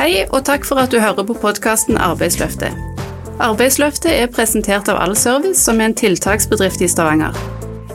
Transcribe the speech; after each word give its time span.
Hei, 0.00 0.22
og 0.32 0.46
takk 0.48 0.62
for 0.64 0.80
at 0.80 0.94
du 0.94 0.96
hører 0.96 1.26
på 1.28 1.34
podkasten 1.42 1.98
Arbeidsløftet. 2.00 2.72
Arbeidsløftet 3.36 4.14
er 4.14 4.30
presentert 4.32 4.88
av 4.88 4.96
Allservice, 4.96 5.60
som 5.60 5.76
er 5.76 5.90
en 5.90 5.94
tiltaksbedrift 6.00 6.80
i 6.80 6.88
Stavanger. 6.88 7.36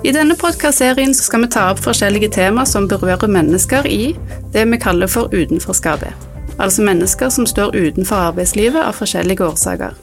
I 0.05 0.12
denne 0.13 0.37
podkastserien 0.37 1.15
skal 1.17 1.41
vi 1.41 1.49
ta 1.55 1.63
opp 1.71 1.81
forskjellige 1.81 2.29
tema 2.35 2.62
som 2.69 2.85
berører 2.85 3.26
mennesker 3.26 3.89
i 3.89 4.13
det 4.53 4.67
vi 4.69 4.79
kaller 4.83 5.10
for 5.10 5.33
utenforskapet. 5.33 6.13
Altså 6.62 6.85
mennesker 6.85 7.33
som 7.33 7.49
står 7.49 7.73
utenfor 7.73 8.28
arbeidslivet 8.28 8.85
av 8.85 8.94
forskjellige 9.01 9.49
årsaker. 9.49 9.97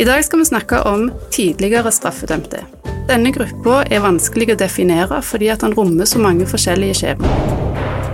I 0.00 0.08
dag 0.08 0.24
skal 0.24 0.40
vi 0.40 0.48
snakke 0.48 0.80
om 0.88 1.10
tidligere 1.36 1.92
straffedømte. 1.92 2.64
Denne 3.12 3.36
gruppa 3.36 3.82
er 3.90 4.08
vanskelig 4.08 4.54
å 4.54 4.60
definere 4.64 5.20
fordi 5.20 5.52
at 5.52 5.68
den 5.68 5.76
rommer 5.76 6.08
så 6.08 6.16
mange 6.16 6.48
forskjellige 6.48 7.02
skjebner. 7.02 7.65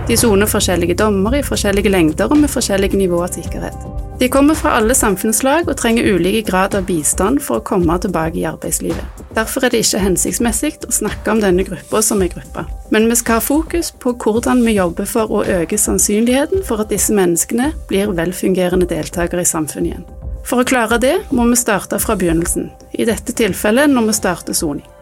De 0.07 0.17
soner 0.19 0.49
forskjellige 0.51 0.97
dommer 0.99 1.37
i 1.37 1.43
forskjellige 1.45 1.91
lengder 1.91 2.31
og 2.31 2.41
med 2.41 2.51
forskjellige 2.51 2.97
nivå 2.99 3.21
av 3.23 3.31
sikkerhet. 3.31 3.85
De 4.19 4.27
kommer 4.29 4.55
fra 4.55 4.75
alle 4.77 4.95
samfunnslag 4.95 5.69
og 5.71 5.77
trenger 5.79 6.05
ulike 6.15 6.43
grad 6.49 6.75
av 6.75 6.85
bistand 6.87 7.39
for 7.43 7.59
å 7.59 7.63
komme 7.65 7.95
tilbake 8.03 8.41
i 8.41 8.45
arbeidslivet. 8.47 9.23
Derfor 9.33 9.63
er 9.63 9.73
det 9.73 9.81
ikke 9.85 10.03
hensiktsmessig 10.03 10.73
å 10.87 10.91
snakke 10.93 11.31
om 11.31 11.41
denne 11.41 11.63
gruppa 11.67 12.03
som 12.03 12.21
en 12.21 12.31
gruppe. 12.31 12.65
Men 12.91 13.07
vi 13.09 13.17
skal 13.19 13.39
ha 13.39 13.45
fokus 13.45 13.93
på 14.03 14.13
hvordan 14.19 14.65
vi 14.67 14.75
jobber 14.75 15.07
for 15.09 15.31
å 15.31 15.45
øke 15.57 15.79
sannsynligheten 15.79 16.65
for 16.67 16.83
at 16.83 16.91
disse 16.91 17.15
menneskene 17.15 17.71
blir 17.89 18.11
velfungerende 18.13 18.89
deltakere 18.91 19.47
i 19.47 19.49
samfunnet 19.49 19.93
igjen. 19.93 20.07
For 20.43 20.59
å 20.61 20.67
klare 20.67 20.99
det 20.99 21.15
må 21.31 21.47
vi 21.47 21.57
starte 21.57 21.99
fra 22.03 22.19
begynnelsen, 22.19 22.67
i 22.91 23.07
dette 23.07 23.31
tilfellet 23.31 23.89
når 23.89 24.11
vi 24.11 24.19
starter 24.19 24.59
soning. 24.59 24.92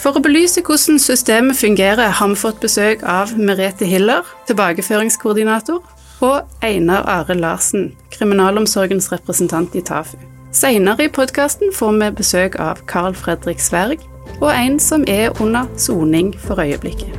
For 0.00 0.16
å 0.16 0.20
belyse 0.24 0.62
hvordan 0.64 0.96
systemet 0.96 1.58
fungerer, 1.60 2.08
har 2.16 2.28
vi 2.32 2.36
fått 2.40 2.60
besøk 2.62 3.02
av 3.04 3.34
Merete 3.36 3.84
Hiller, 3.84 4.24
tilbakeføringskoordinator, 4.48 5.82
og 6.24 6.64
Einar 6.64 7.04
Are 7.04 7.34
Larsen, 7.36 7.90
kriminalomsorgens 8.12 9.10
representant 9.12 9.74
i 9.76 9.82
TAFU. 9.84 10.16
Senere 10.56 11.04
i 11.04 11.12
podkasten 11.12 11.68
får 11.76 11.98
vi 11.98 12.08
besøk 12.16 12.56
av 12.56 12.80
Carl 12.88 13.12
Fredrik 13.14 13.60
Sverg, 13.60 14.00
og 14.40 14.48
en 14.54 14.78
som 14.80 15.04
er 15.08 15.36
under 15.40 15.68
soning 15.76 16.32
for 16.46 16.56
øyeblikket. 16.64 17.12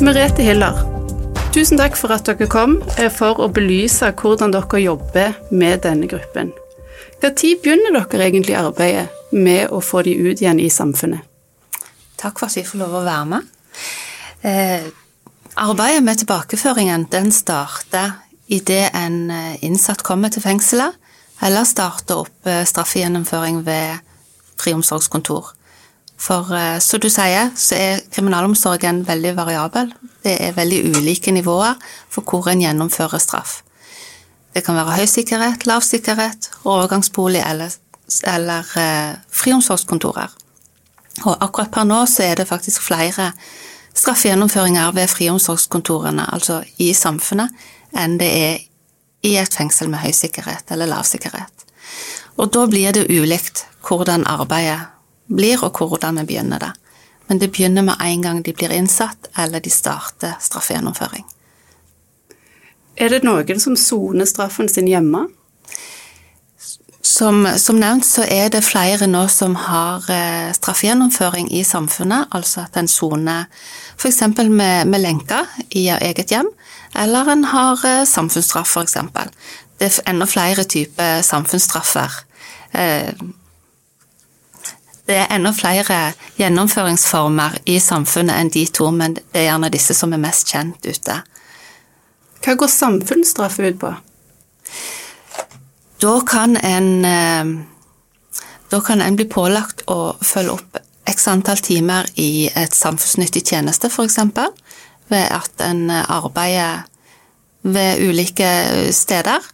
Merete 0.00 0.46
Hiller, 0.46 0.80
tusen 1.52 1.76
takk 1.76 2.00
for 2.00 2.16
at 2.16 2.24
dere 2.24 2.48
kom 2.48 2.78
eh, 2.96 3.12
for 3.12 3.44
å 3.44 3.50
belyse 3.52 4.14
hvordan 4.16 4.56
dere 4.56 4.80
jobber 4.80 5.36
med 5.52 5.84
denne 5.84 6.08
gruppen. 6.08 6.54
Når 7.18 7.34
begynner 7.62 7.96
dere 7.98 8.28
egentlig 8.28 8.54
arbeidet 8.54 9.08
med 9.34 9.72
å 9.74 9.80
få 9.82 10.04
de 10.06 10.14
ut 10.14 10.38
igjen 10.38 10.60
i 10.62 10.70
samfunnet? 10.70 11.24
Takk 12.18 12.38
for 12.38 12.46
at 12.46 12.56
vi 12.58 12.66
får 12.66 12.78
lov 12.78 12.94
å 12.94 13.04
være 13.06 13.26
med. 13.32 13.48
Eh, 14.46 14.86
arbeidet 15.58 16.04
med 16.06 16.22
tilbakeføringen 16.22 17.08
den 17.10 17.32
starter 17.34 18.20
idet 18.46 18.90
en 18.94 19.30
eh, 19.34 19.58
innsatt 19.66 20.02
kommer 20.06 20.30
til 20.30 20.42
fengselet, 20.46 20.94
eller 21.42 21.66
starter 21.66 22.22
opp 22.22 22.46
eh, 22.46 22.64
straffegjennomføring 22.66 23.64
ved 23.66 23.98
friomsorgskontor. 24.58 25.52
For 26.18 26.54
eh, 26.54 26.78
som 26.82 27.02
du 27.02 27.10
sier, 27.10 27.50
så 27.58 27.78
er 27.78 28.04
kriminalomsorgen 28.14 29.04
veldig 29.06 29.34
variabel. 29.38 29.90
Det 30.22 30.38
er 30.48 30.56
veldig 30.56 30.84
ulike 30.94 31.34
nivåer 31.34 31.78
for 32.10 32.26
hvor 32.26 32.50
en 32.50 32.62
gjennomfører 32.62 33.22
straff. 33.22 33.60
Det 34.54 34.64
kan 34.64 34.76
være 34.78 35.00
høysikkerhet, 35.02 35.66
lavsikkerhet, 35.68 36.50
overgangsbolig 36.64 37.42
eller, 37.44 37.74
eller 38.26 38.72
eh, 38.80 39.16
friomsorgskontorer. 39.30 40.34
Og 41.26 41.34
akkurat 41.42 41.70
per 41.74 41.86
nå 41.88 42.04
så 42.06 42.24
er 42.28 42.38
det 42.38 42.48
faktisk 42.48 42.82
flere 42.82 43.32
straffegjennomføringer 43.98 44.92
ved 44.94 45.10
friomsorgskontorene, 45.10 46.26
altså 46.32 46.62
i 46.78 46.92
samfunnet, 46.94 47.54
enn 47.98 48.18
det 48.20 48.28
er 48.28 48.58
i 49.26 49.34
et 49.40 49.54
fengsel 49.54 49.90
med 49.90 50.02
høy 50.04 50.12
sikkerhet 50.14 50.70
eller 50.70 50.90
lav 50.90 51.06
sikkerhet. 51.08 51.66
Og 52.38 52.52
da 52.54 52.66
blir 52.70 52.94
det 52.94 53.08
ulikt 53.10 53.64
hvordan 53.88 54.26
arbeidet 54.30 54.86
blir, 55.26 55.64
og 55.64 55.78
hvordan 55.78 56.20
vi 56.22 56.28
begynner 56.32 56.62
det. 56.62 56.70
Men 57.28 57.40
det 57.40 57.50
begynner 57.52 57.84
med 57.84 58.00
en 58.00 58.22
gang 58.22 58.42
de 58.44 58.54
blir 58.56 58.72
innsatt, 58.72 59.28
eller 59.36 59.60
de 59.60 59.70
starter 59.70 60.38
straffegjennomføring. 60.40 61.26
Er 62.98 63.12
det 63.14 63.22
noen 63.22 63.60
som 63.62 63.76
soner 63.78 64.26
straffen 64.26 64.68
sin 64.70 64.88
hjemme? 64.90 65.28
Som, 67.08 67.46
som, 67.56 67.78
nevnt 67.78 68.04
så 68.04 68.24
er 68.26 68.50
det 68.52 68.64
flere 68.66 69.06
nå 69.08 69.22
som 69.32 69.54
har 69.58 70.04
eh, 70.12 70.50
straffegjennomføring 70.54 71.48
i 71.54 71.62
samfunnet, 71.64 72.28
altså 72.34 72.66
at 72.66 72.76
en 72.76 72.90
soner 72.90 73.46
f.eks. 73.96 74.20
Med, 74.50 74.90
med 74.90 75.00
lenker 75.00 75.46
i 75.70 75.86
eget 75.94 76.34
hjem, 76.34 76.50
eller 76.98 77.30
en 77.32 77.46
har 77.48 77.86
eh, 77.86 78.04
samfunnsstraff 78.06 78.76
f.eks. 78.76 78.98
Det 79.78 79.88
er 79.88 80.10
enda 80.10 80.26
flere 80.26 80.66
typer 80.66 81.22
samfunnsstraffer. 81.26 82.20
Eh, 82.74 83.14
det 85.08 85.22
er 85.22 85.32
enda 85.32 85.54
flere 85.56 86.02
gjennomføringsformer 86.36 87.62
i 87.70 87.78
samfunnet 87.80 88.36
enn 88.36 88.52
de 88.52 88.66
to, 88.68 88.90
men 88.92 89.16
det 89.16 89.24
er 89.32 89.48
gjerne 89.48 89.72
disse 89.72 89.96
som 89.96 90.12
er 90.12 90.20
mest 90.20 90.50
kjent 90.52 90.84
ute. 90.84 91.22
Hva 92.48 92.54
går 92.56 92.70
samfunnsstraff 92.72 93.58
ut 93.60 93.74
på? 93.76 93.88
Da 96.00 96.20
kan 96.24 96.56
en 96.56 97.04
eh, 97.04 97.50
Da 98.70 98.80
kan 98.80 99.02
en 99.04 99.16
bli 99.16 99.26
pålagt 99.28 99.82
å 99.88 100.16
følge 100.24 100.54
opp 100.54 100.78
x 101.08 101.28
antall 101.28 101.60
timer 101.64 102.08
i 102.20 102.48
et 102.48 102.72
samfunnsnyttig 102.76 103.42
tjeneste, 103.48 103.88
f.eks. 103.88 104.18
Ved 105.08 105.24
at 105.32 105.64
en 105.64 105.90
arbeider 105.90 106.86
ved 107.64 108.02
ulike 108.04 108.48
steder. 108.92 109.44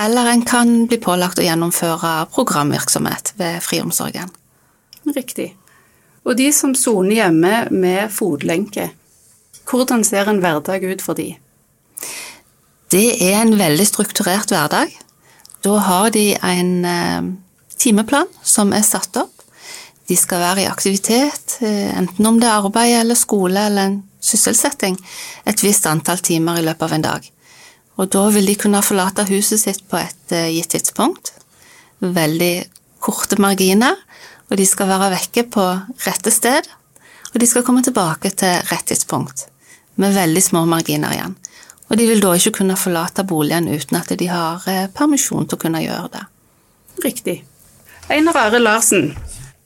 Eller 0.00 0.30
en 0.32 0.44
kan 0.48 0.86
bli 0.88 0.96
pålagt 1.00 1.40
å 1.40 1.44
gjennomføre 1.44 2.26
programvirksomhet 2.32 3.32
ved 3.36 3.60
friomsorgen. 3.64 4.32
Riktig. 5.04 5.54
Og 6.24 6.36
de 6.36 6.48
som 6.52 6.72
soner 6.76 7.20
hjemme 7.20 7.66
med 7.70 8.12
fotlenke, 8.12 8.90
hvordan 9.68 10.04
ser 10.04 10.28
en 10.32 10.40
hverdag 10.44 10.84
ut 10.84 11.04
for 11.04 11.16
de? 11.16 11.34
Det 12.92 13.16
er 13.18 13.40
en 13.40 13.56
veldig 13.58 13.86
strukturert 13.88 14.52
hverdag. 14.52 14.92
Da 15.66 15.78
har 15.82 16.12
de 16.14 16.36
en 16.38 16.84
eh, 16.86 17.30
timeplan 17.82 18.28
som 18.46 18.70
er 18.76 18.84
satt 18.86 19.16
opp. 19.18 19.32
De 20.06 20.14
skal 20.14 20.38
være 20.38 20.62
i 20.62 20.68
aktivitet, 20.70 21.56
eh, 21.66 21.90
enten 21.98 22.28
om 22.28 22.38
det 22.38 22.46
er 22.46 22.62
arbeid 22.62 22.94
eller 23.00 23.18
skole 23.18 23.64
eller 23.66 23.90
en 23.90 23.96
sysselsetting, 24.22 24.98
et 25.46 25.62
visst 25.62 25.86
antall 25.90 26.22
timer 26.22 26.60
i 26.60 26.66
løpet 26.66 26.86
av 26.86 26.94
en 26.94 27.06
dag. 27.08 27.26
Og 27.96 28.10
da 28.12 28.22
vil 28.30 28.46
de 28.46 28.54
kunne 28.60 28.84
forlate 28.84 29.26
huset 29.32 29.64
sitt 29.64 29.82
på 29.90 29.98
et 29.98 30.34
eh, 30.36 30.52
gitt 30.54 30.70
tidspunkt. 30.76 31.32
Veldig 31.98 32.54
korte 33.02 33.40
marginer, 33.42 33.98
og 34.46 34.60
de 34.60 34.66
skal 34.68 34.92
være 34.92 35.10
vekke 35.16 35.46
på 35.50 35.64
rette 36.06 36.30
sted. 36.30 36.70
Og 37.32 37.40
de 37.42 37.50
skal 37.50 37.66
komme 37.66 37.82
tilbake 37.82 38.30
til 38.30 38.62
rett 38.70 38.86
tidspunkt, 38.92 39.48
med 39.98 40.14
veldig 40.14 40.44
små 40.44 40.62
marginer 40.70 41.16
igjen. 41.16 41.34
Og 41.88 41.98
de 41.98 42.06
vil 42.06 42.22
da 42.22 42.32
ikke 42.34 42.58
kunne 42.60 42.78
forlate 42.78 43.24
boligen 43.26 43.68
uten 43.70 43.98
at 43.98 44.10
de 44.18 44.28
har 44.30 44.64
eh, 44.70 44.88
permisjon 44.94 45.46
til 45.46 45.58
å 45.58 45.62
kunne 45.62 45.84
gjøre 45.84 46.08
det. 46.16 46.24
Riktig. 47.04 47.36
Einar 48.10 48.38
Are 48.40 48.58
Larsen, 48.58 49.12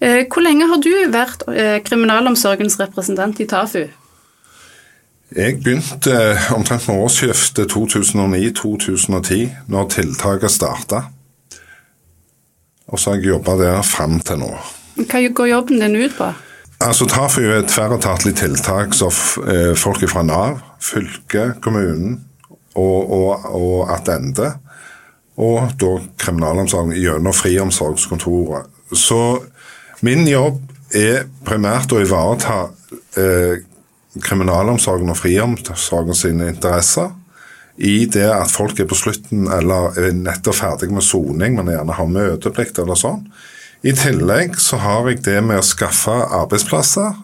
eh, 0.01 0.27
hvor 0.29 0.45
lenge 0.45 0.69
har 0.69 0.83
du 0.85 0.93
vært 1.13 1.47
eh, 1.49 1.79
kriminalomsorgens 1.85 2.79
representant 2.81 3.41
i 3.41 3.49
TAFU? 3.49 3.87
Jeg 5.31 5.61
begynte 5.63 6.15
omtrent 6.57 6.89
med 6.89 7.05
årsskiftet 7.05 7.71
2009-2010, 7.73 9.49
når 9.71 9.91
tiltaket 9.95 10.51
starta. 10.51 11.05
Og 12.91 12.99
så 12.99 13.13
har 13.13 13.21
jeg 13.21 13.31
jobba 13.31 13.55
der 13.61 13.83
fram 13.87 14.19
til 14.27 14.43
nå. 14.43 14.51
Hva 15.01 15.21
går 15.23 15.53
jobben 15.53 15.81
din 15.85 16.01
ut 16.03 16.17
på? 16.19 16.33
Altså 16.81 17.05
TAFU 17.05 17.43
er 17.45 17.59
et 17.59 17.69
tverretatlig 17.69 18.33
tiltak 18.41 18.95
som 18.97 19.13
eh, 19.45 19.75
folk 19.77 20.01
fra 20.09 20.23
Nav, 20.25 20.63
fylke, 20.81 21.51
kommunen 21.61 22.15
og, 22.73 23.11
og, 23.13 23.45
og 23.53 23.91
Attende, 23.93 24.55
og 25.37 25.75
da 25.81 25.91
kriminalomsorgen 26.21 26.97
gjennom 26.97 27.37
friomsorgskontoret. 27.37 28.73
Så 28.97 29.21
min 30.01 30.25
jobb 30.29 30.63
er 30.97 31.29
primært 31.45 31.93
å 31.93 32.01
ivareta 32.01 32.63
eh, 33.21 33.61
kriminalomsorgen 34.25 35.13
og 35.13 35.21
friomsorgen 35.21 36.17
sine 36.17 36.49
interesser 36.55 37.13
i 37.77 38.07
det 38.09 38.27
at 38.33 38.51
folk 38.53 38.81
er 38.81 38.89
på 38.89 38.99
slutten 38.99 39.47
eller 39.53 40.01
er 40.01 40.17
nettopp 40.17 40.59
ferdig 40.59 40.91
med 40.93 41.05
soning, 41.05 41.61
men 41.61 41.73
gjerne 41.73 41.97
har 41.97 42.13
møteplikt 42.17 42.81
eller 42.81 42.99
sånn. 42.99 43.23
I 43.81 43.93
tillegg 43.97 44.59
så 44.61 44.77
har 44.83 45.09
jeg 45.09 45.23
det 45.25 45.39
med 45.45 45.63
å 45.63 45.65
skaffe 45.65 46.13
arbeidsplasser 46.13 47.15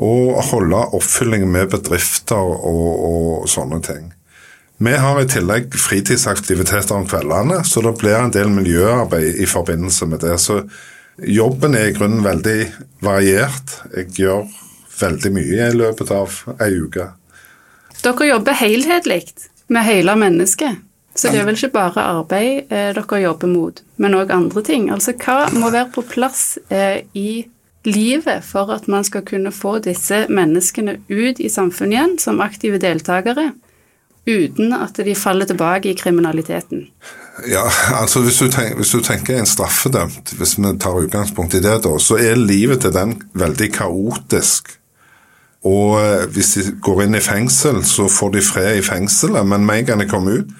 og 0.00 0.38
holde 0.48 0.78
oppfylling 0.96 1.44
med 1.52 1.68
bedrifter 1.74 2.40
og, 2.40 2.86
og 3.10 3.50
sånne 3.50 3.80
ting. 3.84 4.06
Vi 4.80 4.94
har 4.96 5.20
i 5.20 5.28
tillegg 5.28 5.74
fritidsaktiviteter 5.76 6.96
om 6.96 7.04
kveldene, 7.04 7.58
så 7.68 7.82
det 7.84 7.92
blir 8.00 8.16
en 8.16 8.32
del 8.32 8.48
miljøarbeid 8.48 9.42
i 9.44 9.48
forbindelse 9.50 10.08
med 10.08 10.22
det. 10.24 10.38
Så 10.40 10.62
jobben 11.20 11.76
er 11.76 11.90
i 11.90 11.96
grunnen 11.98 12.24
veldig 12.24 12.60
variert. 13.04 13.74
Jeg 13.92 14.14
gjør 14.16 14.46
veldig 15.02 15.34
mye 15.36 15.66
i 15.66 15.76
løpet 15.76 16.14
av 16.16 16.38
ei 16.56 16.72
uke. 16.80 17.10
Dere 18.00 18.30
jobber 18.30 18.56
helhetlig 18.56 19.26
med 19.68 19.84
hele 19.84 20.16
mennesket. 20.16 20.80
Så 21.20 21.32
det 21.32 21.40
er 21.42 21.48
vel 21.48 21.58
ikke 21.58 21.74
bare 21.74 22.04
arbeid 22.16 22.72
eh, 22.72 22.90
dere 22.96 23.22
jobber 23.22 23.50
mot, 23.50 23.80
men 24.00 24.16
òg 24.16 24.32
andre 24.32 24.62
ting. 24.64 24.88
Altså 24.92 25.12
hva 25.20 25.50
må 25.52 25.68
være 25.72 25.90
på 25.92 26.04
plass 26.08 26.54
eh, 26.72 27.02
i 27.12 27.42
livet 27.84 28.44
for 28.44 28.72
at 28.72 28.88
man 28.88 29.04
skal 29.04 29.24
kunne 29.28 29.52
få 29.52 29.78
disse 29.84 30.26
menneskene 30.32 30.98
ut 31.08 31.40
i 31.40 31.48
samfunnet 31.52 31.96
igjen 31.96 32.18
som 32.20 32.40
aktive 32.44 32.80
deltakere, 32.80 33.50
uten 34.28 34.74
at 34.76 35.00
de 35.04 35.16
faller 35.16 35.48
tilbake 35.48 35.92
i 35.92 35.96
kriminaliteten? 35.98 36.88
Ja, 37.48 37.64
altså 37.96 38.20
hvis 38.20 38.38
du, 38.40 38.50
tenker, 38.52 38.76
hvis 38.76 38.92
du 38.92 39.00
tenker 39.00 39.38
en 39.38 39.48
straffedømt, 39.48 40.34
hvis 40.36 40.58
vi 40.58 40.72
tar 40.80 40.98
utgangspunkt 41.00 41.56
i 41.56 41.62
det, 41.64 41.78
da, 41.86 41.94
så 41.98 42.18
er 42.20 42.40
livet 42.40 42.82
til 42.84 42.92
den 42.92 43.16
veldig 43.32 43.70
kaotisk. 43.72 44.74
Og 45.64 46.00
eh, 46.00 46.26
hvis 46.32 46.54
de 46.56 46.66
går 46.84 47.04
inn 47.04 47.16
i 47.16 47.24
fengsel, 47.24 47.82
så 47.84 48.08
får 48.12 48.34
de 48.36 48.44
fred 48.44 48.80
i 48.80 48.84
fengselet, 48.84 49.46
men 49.46 49.64
med 49.66 49.82
en 49.82 49.88
gang 49.90 50.04
de 50.04 50.08
kommer 50.10 50.42
ut, 50.42 50.52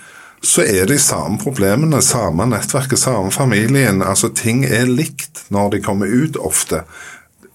så 0.43 0.65
er 0.65 0.87
de 0.89 0.97
samme 0.99 1.39
problemene, 1.41 2.01
samme 2.03 2.47
nettverket, 2.49 2.99
samme 2.99 3.33
familien. 3.35 4.01
Altså 4.03 4.31
ting 4.33 4.65
er 4.65 4.89
likt 4.89 5.45
når 5.53 5.75
de 5.75 5.83
kommer 5.85 6.09
ut 6.09 6.39
ofte. 6.41 6.85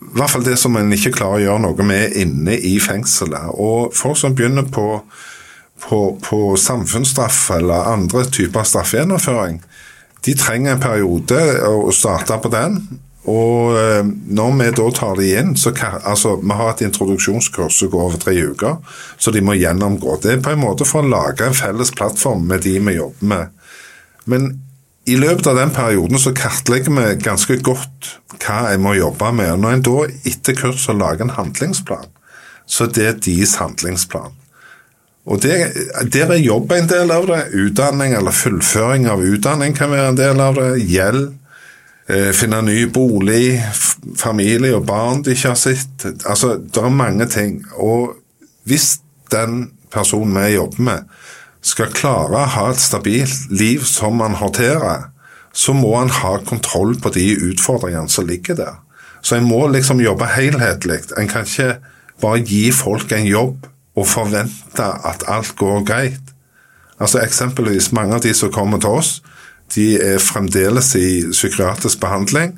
I 0.05 0.11
hvert 0.19 0.29
fall 0.35 0.45
det 0.45 0.57
som 0.61 0.75
en 0.77 0.93
ikke 0.93 1.15
klarer 1.15 1.39
å 1.39 1.45
gjøre 1.45 1.63
noe 1.65 1.87
med 1.87 2.13
inne 2.21 2.57
i 2.59 2.75
fengselet. 2.83 3.55
Og 3.57 3.95
folk 3.97 4.19
som 4.21 4.35
begynner 4.37 4.67
på, 4.69 4.99
på, 5.87 6.01
på 6.21 6.41
samfunnsstraff 6.61 7.47
eller 7.57 7.89
andre 7.95 8.27
typer 8.29 8.67
straffegjennomføring, 8.69 9.63
de 10.25 10.38
trenger 10.38 10.75
en 10.75 10.85
periode 10.85 11.41
å 11.65 11.93
starte 11.93 12.38
på 12.41 12.53
den. 12.53 12.79
Og 13.25 13.74
eh, 13.80 14.04
når 14.06 14.51
vi 14.60 14.68
da 14.77 14.86
tar 14.94 15.16
de 15.18 15.31
inn, 15.39 15.56
så 15.57 15.74
altså 15.81 16.36
Vi 16.42 16.57
har 16.60 16.72
et 16.72 16.83
introduksjonskurs 16.86 17.80
som 17.80 17.89
går 17.89 18.04
over 18.10 18.22
tre 18.22 18.36
uker, 18.38 18.77
så 19.18 19.33
de 19.33 19.42
må 19.42 19.57
gjennomgå. 19.57 20.19
Det 20.22 20.33
er 20.33 20.44
på 20.45 20.54
en 20.54 20.62
måte 20.62 20.86
for 20.86 21.01
å 21.01 21.10
lage 21.10 21.45
en 21.45 21.57
felles 21.57 21.92
plattform 21.95 22.45
med 22.48 22.62
de 22.68 22.77
vi 22.80 22.98
jobber 23.00 23.31
med. 23.33 23.50
Men 24.25 24.51
i 25.06 25.18
løpet 25.18 25.48
av 25.48 25.57
den 25.57 25.74
perioden 25.74 26.22
så 26.22 26.33
kartlegger 26.33 26.94
vi 26.94 27.10
ganske 27.22 27.57
godt 27.66 28.16
hva 28.42 28.72
jeg 28.72 28.81
må 28.81 28.95
jobbe 28.98 29.31
med. 29.38 29.60
Når 29.62 29.75
en 29.75 29.86
da 29.86 29.98
etter 30.25 30.57
kurset 30.57 30.98
lager 30.98 31.25
en 31.25 31.36
handlingsplan, 31.38 32.10
så 32.66 32.88
det 32.89 33.06
er 33.06 33.22
deres 33.22 33.56
handlingsplan. 33.62 34.33
Og 35.25 35.42
Der, 35.42 35.72
der 36.13 36.31
er 36.36 36.38
jobb 36.38 36.72
en 36.72 36.89
del 36.89 37.10
av 37.12 37.25
det. 37.25 37.48
Utdanning 37.57 38.13
eller 38.13 38.33
fullføring 38.33 39.07
av 39.10 39.24
utdanning 39.25 39.74
kan 39.74 39.89
være 39.89 40.12
en 40.13 40.19
del 40.19 40.42
av 40.42 40.57
det. 40.60 40.68
Gjeld 40.86 41.31
finne 42.05 42.59
ny 42.61 42.83
bolig, 42.93 43.57
familie 44.17 44.75
og 44.77 44.85
barn 44.85 45.23
de 45.25 45.33
ikke 45.33 45.53
har 45.53 45.57
sett. 45.57 46.05
Altså, 46.25 46.57
Det 46.61 46.83
er 46.83 46.89
mange 46.93 47.25
ting. 47.25 47.65
Og 47.73 48.13
hvis 48.63 48.99
den 49.31 49.71
personen 49.91 50.35
vi 50.37 50.53
jobber 50.53 50.81
med, 50.81 50.99
skal 51.65 51.93
klare 51.93 52.43
å 52.43 52.51
ha 52.53 52.69
et 52.69 52.81
stabilt 52.81 53.49
liv 53.49 53.83
som 53.89 54.19
man 54.21 54.37
håndterer, 54.37 55.09
så 55.55 55.73
må 55.73 55.95
han 55.97 56.11
ha 56.11 56.37
kontroll 56.45 56.97
på 57.01 57.09
de 57.15 57.29
utfordringene 57.49 58.11
som 58.11 58.27
ligger 58.27 58.59
der. 58.59 58.75
Så 59.25 59.39
en 59.39 59.47
må 59.49 59.63
liksom 59.71 60.03
jobbe 60.03 60.27
helhetlig. 60.29 60.99
En 61.17 61.29
kan 61.31 61.47
ikke 61.47 61.79
bare 62.21 62.43
gi 62.45 62.69
folk 62.75 63.11
en 63.15 63.25
jobb 63.25 63.65
og 63.95 64.07
forvente 64.07 64.85
at 65.07 65.23
alt 65.31 65.55
går 65.57 65.85
greit. 65.87 66.33
Altså 66.99 67.23
Eksempelvis 67.23 67.91
mange 67.95 68.15
av 68.15 68.23
de 68.23 68.33
som 68.33 68.51
kommer 68.53 68.79
til 68.83 68.99
oss, 68.99 69.21
de 69.75 69.88
er 70.00 70.22
fremdeles 70.24 70.94
i 70.95 71.07
psykiatrisk 71.31 72.00
behandling 72.00 72.56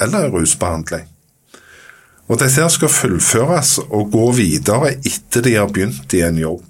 eller 0.00 0.30
rusbehandling. 0.32 1.06
Og 2.30 2.38
dette 2.38 2.68
skal 2.70 2.92
fullføres 2.92 3.78
og 3.88 4.12
gå 4.12 4.26
videre 4.38 4.92
etter 4.98 5.42
de 5.44 5.56
har 5.56 5.70
begynt 5.72 6.14
i 6.14 6.22
en 6.22 6.38
jobb. 6.38 6.66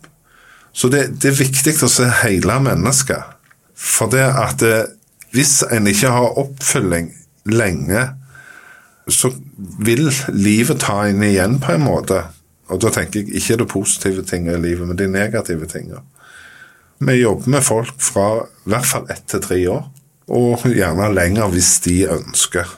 Så 0.73 0.89
det, 0.89 1.21
det 1.21 1.33
er 1.33 1.43
viktig 1.43 1.75
å 1.85 1.91
se 1.91 2.07
hele 2.23 2.57
mennesket. 2.65 3.37
For 3.77 4.11
det 4.13 4.25
at 4.25 4.63
det, 4.63 4.79
hvis 5.35 5.61
en 5.69 5.89
ikke 5.91 6.13
har 6.15 6.39
oppfølging 6.41 7.11
lenge, 7.51 8.07
så 9.11 9.33
vil 9.83 10.09
livet 10.33 10.81
ta 10.81 11.03
en 11.09 11.23
igjen 11.27 11.59
på 11.61 11.75
en 11.75 11.85
måte. 11.85 12.23
Og 12.71 12.81
da 12.81 12.93
tenker 12.95 13.21
jeg 13.25 13.41
ikke 13.41 13.59
det 13.61 13.69
positive 13.69 14.25
tingene 14.27 14.57
i 14.57 14.63
livet, 14.63 14.87
men 14.89 14.99
de 14.99 15.11
negative 15.11 15.67
tingene. 15.69 16.05
Vi 17.01 17.17
jobber 17.21 17.49
med 17.49 17.65
folk 17.65 17.97
fra 18.03 18.27
i 18.45 18.71
hvert 18.71 18.89
fall 18.89 19.07
ett 19.13 19.25
til 19.31 19.41
tre 19.41 19.59
år, 19.73 19.87
og 20.37 20.67
gjerne 20.69 21.09
lenger 21.17 21.49
hvis 21.53 21.79
de 21.87 21.97
ønsker. 22.13 22.69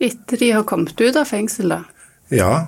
Etter 0.00 0.40
de 0.40 0.50
har 0.56 0.64
kommet 0.68 0.96
ut 1.00 1.16
av 1.16 1.28
fengsel, 1.28 1.74
da? 1.74 1.82
Ja, 2.32 2.66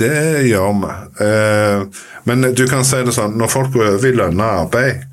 det 0.00 0.48
gjør 0.48 0.72
vi. 0.80 0.92
Eh, 1.26 1.84
men 2.28 2.48
du 2.56 2.64
kan 2.68 2.84
si 2.84 3.02
det 3.04 3.14
sånn, 3.16 3.36
når 3.40 3.52
folk 3.52 3.74
går 3.76 3.90
over 3.94 4.08
i 4.08 4.14
lønna 4.16 4.48
arbeid, 4.62 5.04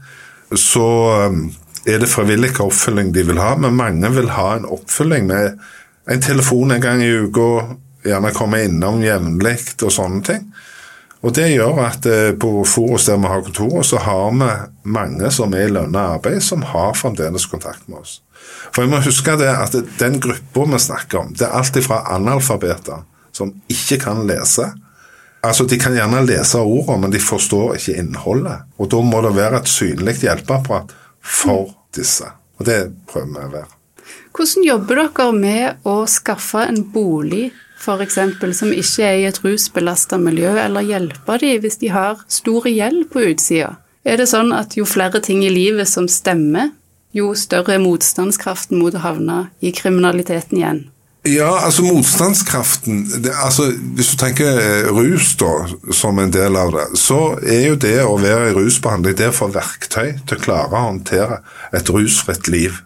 så 0.56 0.88
eh, 1.18 1.38
er 1.94 2.00
det 2.02 2.12
frivillig 2.12 2.54
hva 2.56 2.70
oppfølging 2.70 3.12
de 3.16 3.28
vil 3.28 3.44
ha, 3.44 3.54
men 3.60 3.78
mange 3.78 4.12
vil 4.16 4.32
ha 4.36 4.54
en 4.56 4.68
oppfølging 4.72 5.28
med 5.30 5.60
en 6.10 6.24
telefon 6.24 6.72
en 6.74 6.84
gang 6.84 7.04
i 7.04 7.12
uka, 7.12 7.50
gjerne 8.08 8.34
komme 8.36 8.64
innom 8.66 9.04
jevnlig 9.04 9.60
og 9.84 9.92
sånne 9.94 10.24
ting. 10.26 10.48
Og 11.20 11.36
Det 11.36 11.50
gjør 11.52 11.82
at 11.84 12.06
eh, 12.08 12.32
på 12.40 12.64
Forus 12.64 13.10
der 13.10 13.20
vi 13.20 13.28
har 13.28 13.44
kontoret, 13.44 13.86
så 13.86 14.00
har 14.00 14.32
vi 14.32 14.50
mange 14.88 15.32
som 15.36 15.54
er 15.54 15.68
i 15.68 15.72
lønna 15.74 16.06
arbeid, 16.16 16.40
som 16.44 16.64
har 16.64 16.96
fremdeles 16.96 17.48
kontakt 17.52 17.88
med 17.88 18.00
oss. 18.00 18.20
For 18.72 18.86
jeg 18.86 18.92
må 18.92 19.02
huske 19.04 19.36
det 19.40 19.50
at 19.52 19.76
Den 20.00 20.20
gruppa 20.24 20.66
vi 20.74 20.80
snakker 20.80 21.20
om, 21.20 21.34
det 21.36 21.48
er 21.48 21.58
alt 21.60 21.80
fra 21.84 22.06
analfabeter 22.16 23.04
som 23.36 23.52
ikke 23.72 24.00
kan 24.06 24.24
lese. 24.28 24.72
Altså, 25.44 25.66
De 25.66 25.80
kan 25.80 25.96
gjerne 25.96 26.26
lese 26.26 26.60
ordene, 26.60 27.02
men 27.04 27.12
de 27.12 27.20
forstår 27.20 27.76
ikke 27.76 27.98
innholdet. 28.00 28.66
Og 28.78 28.90
Da 28.92 29.02
må 29.04 29.22
det 29.22 29.36
være 29.36 29.62
et 29.62 29.72
synlig 29.72 30.20
hjelpeapparat 30.24 30.96
for 31.20 31.76
disse. 31.96 32.28
Og 32.60 32.66
det 32.66 32.80
prøver 33.08 33.28
vi 33.28 33.44
å 33.44 33.54
være. 33.58 33.76
Hvordan 34.36 34.66
jobber 34.66 35.02
dere 35.04 35.32
med 35.36 35.88
å 35.88 35.96
skaffe 36.08 36.64
en 36.68 36.84
bolig 36.94 37.50
f.eks. 37.80 38.20
som 38.58 38.74
ikke 38.76 39.06
er 39.06 39.22
i 39.22 39.28
et 39.30 39.40
rusbelasta 39.44 40.20
miljø, 40.22 40.52
eller 40.60 40.86
hjelpe 40.86 41.40
dem 41.42 41.64
hvis 41.64 41.80
de 41.82 41.94
har 41.94 42.20
stor 42.28 42.68
gjeld 42.68 43.08
på 43.14 43.24
utsida? 43.32 43.78
Er 44.04 44.20
det 44.20 44.30
sånn 44.32 44.54
at 44.56 44.78
jo 44.78 44.86
flere 44.88 45.22
ting 45.24 45.44
i 45.46 45.52
livet 45.54 45.90
som 45.90 46.08
stemmer, 46.12 46.72
jo 47.16 47.34
større 47.36 47.76
er 47.76 47.84
motstandskraften 47.84 48.78
mot 48.80 48.96
å 48.96 49.04
havne 49.04 49.42
i 49.66 49.74
kriminaliteten 49.76 50.60
igjen? 50.60 50.82
Ja, 51.28 51.66
altså 51.66 51.84
motstandskraften 51.84 53.02
det, 53.24 53.34
altså 53.44 53.74
Hvis 53.76 54.14
du 54.14 54.18
tenker 54.22 54.56
eh, 54.56 54.88
rus 54.88 55.34
da, 55.36 55.52
som 55.92 56.20
en 56.20 56.32
del 56.32 56.56
av 56.56 56.72
det, 56.72 56.86
så 56.98 57.36
er 57.44 57.66
jo 57.68 57.80
det 57.82 57.98
å 58.06 58.16
være 58.22 58.52
i 58.52 58.56
rusbehandling 58.56 59.18
det 59.20 59.28
å 59.34 59.36
få 59.36 59.50
verktøy 59.52 60.14
til 60.24 60.38
å 60.38 60.44
klare 60.46 60.72
å 60.72 60.86
håndtere 60.88 61.42
et 61.76 61.92
rusfritt 61.92 62.48
liv. 62.48 62.80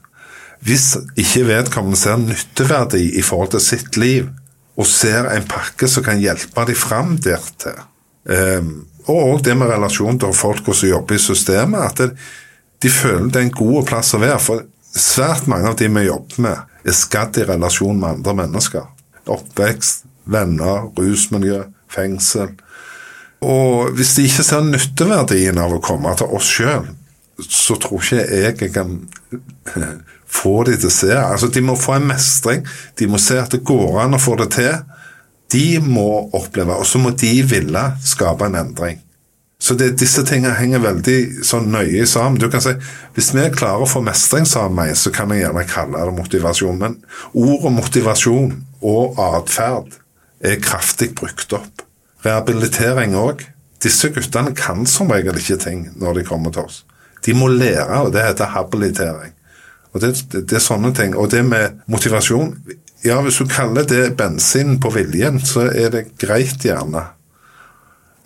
Hvis 0.65 0.95
ikke 1.19 1.45
vedkommende 1.45 1.99
ser 1.99 2.17
nytteverdi 2.23 3.03
i 3.19 3.21
forhold 3.21 3.53
til 3.53 3.63
sitt 3.63 3.99
liv, 4.01 4.31
og 4.79 4.89
ser 4.89 5.29
en 5.29 5.45
pakke 5.47 5.87
som 5.89 6.05
kan 6.05 6.21
hjelpe 6.21 6.65
dem 6.67 6.77
fram 6.77 7.17
dertil. 7.21 7.77
Um, 8.23 8.85
og 9.11 9.43
det 9.43 9.55
med 9.59 9.69
relasjon 9.69 10.17
til 10.19 10.33
folk 10.35 10.69
som 10.71 10.89
jobber 10.89 11.17
i 11.17 11.21
systemet, 11.21 11.83
at 11.83 11.99
det, 11.99 12.09
de 12.83 12.91
føler 12.91 13.29
det 13.29 13.41
er 13.41 13.47
en 13.49 13.57
god 13.57 13.87
plass 13.89 14.13
å 14.15 14.21
være. 14.23 14.39
For 14.41 14.63
svært 14.95 15.47
mange 15.51 15.71
av 15.71 15.77
de 15.79 15.89
vi 15.91 16.07
jobber 16.07 16.45
med, 16.47 16.73
er 16.83 16.97
skadd 16.97 17.39
i 17.39 17.47
relasjon 17.47 17.99
med 17.99 18.17
andre 18.17 18.35
mennesker. 18.43 18.89
Oppvekst, 19.31 20.07
venner, 20.25 20.89
rusmiljø, 20.97 21.63
fengsel. 21.91 22.55
Og 23.43 23.91
hvis 23.97 24.15
de 24.17 24.27
ikke 24.27 24.45
ser 24.47 24.65
nytteverdien 24.67 25.59
av 25.59 25.75
å 25.75 25.83
komme 25.83 26.11
til 26.19 26.31
oss 26.35 26.49
sjøl, 26.57 26.87
så 27.43 27.75
tror 27.81 28.03
ikke 28.03 28.23
jeg 28.23 28.57
jeg 28.61 28.73
kan 28.75 28.99
få 30.43 30.63
de 30.67 30.75
til 30.77 30.91
å 30.91 30.93
se. 30.93 31.13
Altså, 31.15 31.49
de 31.53 31.63
må 31.63 31.77
få 31.79 31.97
en 31.97 32.09
mestring. 32.11 32.65
De 32.99 33.07
må 33.09 33.21
se 33.21 33.39
at 33.39 33.53
det 33.53 33.63
går 33.67 34.03
an 34.03 34.17
å 34.17 34.21
få 34.21 34.35
det 34.41 34.51
til. 34.57 34.75
De 35.53 35.79
må 35.85 36.09
oppleve, 36.33 36.75
og 36.75 36.87
så 36.89 37.01
må 37.01 37.13
de 37.17 37.33
ville 37.47 37.83
skape 38.03 38.47
en 38.47 38.59
endring. 38.63 39.01
Så 39.63 39.77
det, 39.79 39.93
disse 40.01 40.25
tingene 40.27 40.57
henger 40.57 40.81
veldig 40.83 41.45
sånn 41.47 41.69
nøye 41.71 42.03
sammen. 42.09 42.39
Du 42.41 42.49
kan 42.51 42.63
si, 42.63 42.73
Hvis 43.15 43.31
vi 43.31 43.45
klarer 43.53 43.85
å 43.85 43.87
få 43.87 44.01
mestring 44.03 44.47
sammen, 44.49 44.91
så 44.95 45.13
kan 45.13 45.31
jeg 45.31 45.45
gjerne 45.45 45.63
kalle 45.69 46.03
det 46.03 46.15
motivasjon. 46.17 46.81
Men 46.81 46.97
ordet 47.31 47.71
motivasjon 47.77 48.57
og 48.83 49.21
atferd 49.23 49.95
er 50.43 50.59
kraftig 50.59 51.13
brukt 51.15 51.55
opp. 51.55 51.85
Rehabilitering 52.25 53.15
òg. 53.15 53.45
Disse 53.83 54.09
guttene 54.15 54.51
kan 54.55 54.83
som 54.87 55.11
regel 55.11 55.39
ikke 55.39 55.59
ting 55.63 55.85
når 55.99 56.19
de 56.19 56.27
kommer 56.27 56.51
til 56.51 56.67
oss. 56.67 56.83
De 57.23 57.35
må 57.35 57.47
lære, 57.47 58.01
og 58.03 58.11
det 58.15 58.23
heter 58.25 58.51
habilitering. 58.51 59.31
Og 59.93 60.01
det, 60.01 60.13
det, 60.33 60.57
er 60.57 60.63
sånne 60.63 60.93
ting. 60.97 61.15
Og 61.17 61.29
det 61.33 61.43
med 61.47 61.83
motivasjon 61.91 62.55
Ja, 63.03 63.17
hvis 63.19 63.41
du 63.41 63.49
kaller 63.51 63.83
det 63.83 64.13
bensin 64.15 64.77
på 64.79 64.93
viljen, 64.95 65.41
så 65.43 65.65
er 65.67 65.89
det 65.91 66.05
greit, 66.21 66.63
gjerne. 66.63 67.01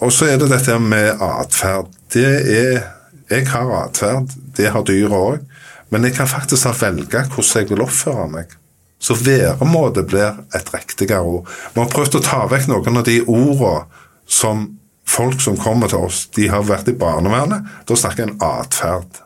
Og 0.06 0.12
så 0.14 0.28
er 0.30 0.38
det 0.38 0.52
dette 0.52 0.76
med 0.78 1.18
atferd. 1.18 1.90
Det 2.14 2.28
er 2.54 2.94
Jeg 3.28 3.48
har 3.50 3.72
atferd, 3.82 4.30
det 4.56 4.70
har 4.72 4.86
dyret 4.86 5.18
òg. 5.18 5.42
Men 5.90 6.06
jeg 6.06 6.14
kan 6.16 6.30
faktisk 6.30 6.70
velge 6.82 7.26
hvordan 7.34 7.62
jeg 7.62 7.70
vil 7.70 7.82
oppføre 7.84 8.28
meg. 8.32 8.54
Så 9.00 9.18
væremåte 9.18 10.04
blir 10.04 10.38
et 10.56 10.74
riktigere 10.74 11.22
ord. 11.22 11.50
Vi 11.74 11.82
har 11.82 11.92
prøvd 11.92 12.18
å 12.18 12.24
ta 12.24 12.46
vekk 12.50 12.70
noen 12.70 13.02
av 13.02 13.06
de 13.06 13.20
ordene 13.26 13.86
som 14.28 14.68
folk 15.08 15.42
som 15.42 15.58
kommer 15.58 15.92
til 15.92 16.06
oss, 16.08 16.26
de 16.36 16.50
har 16.52 16.66
vært 16.68 16.90
i 16.92 16.98
barnevernet. 16.98 17.68
Da 17.88 17.96
snakker 17.96 18.28
en 18.28 18.38
atferd. 18.44 19.24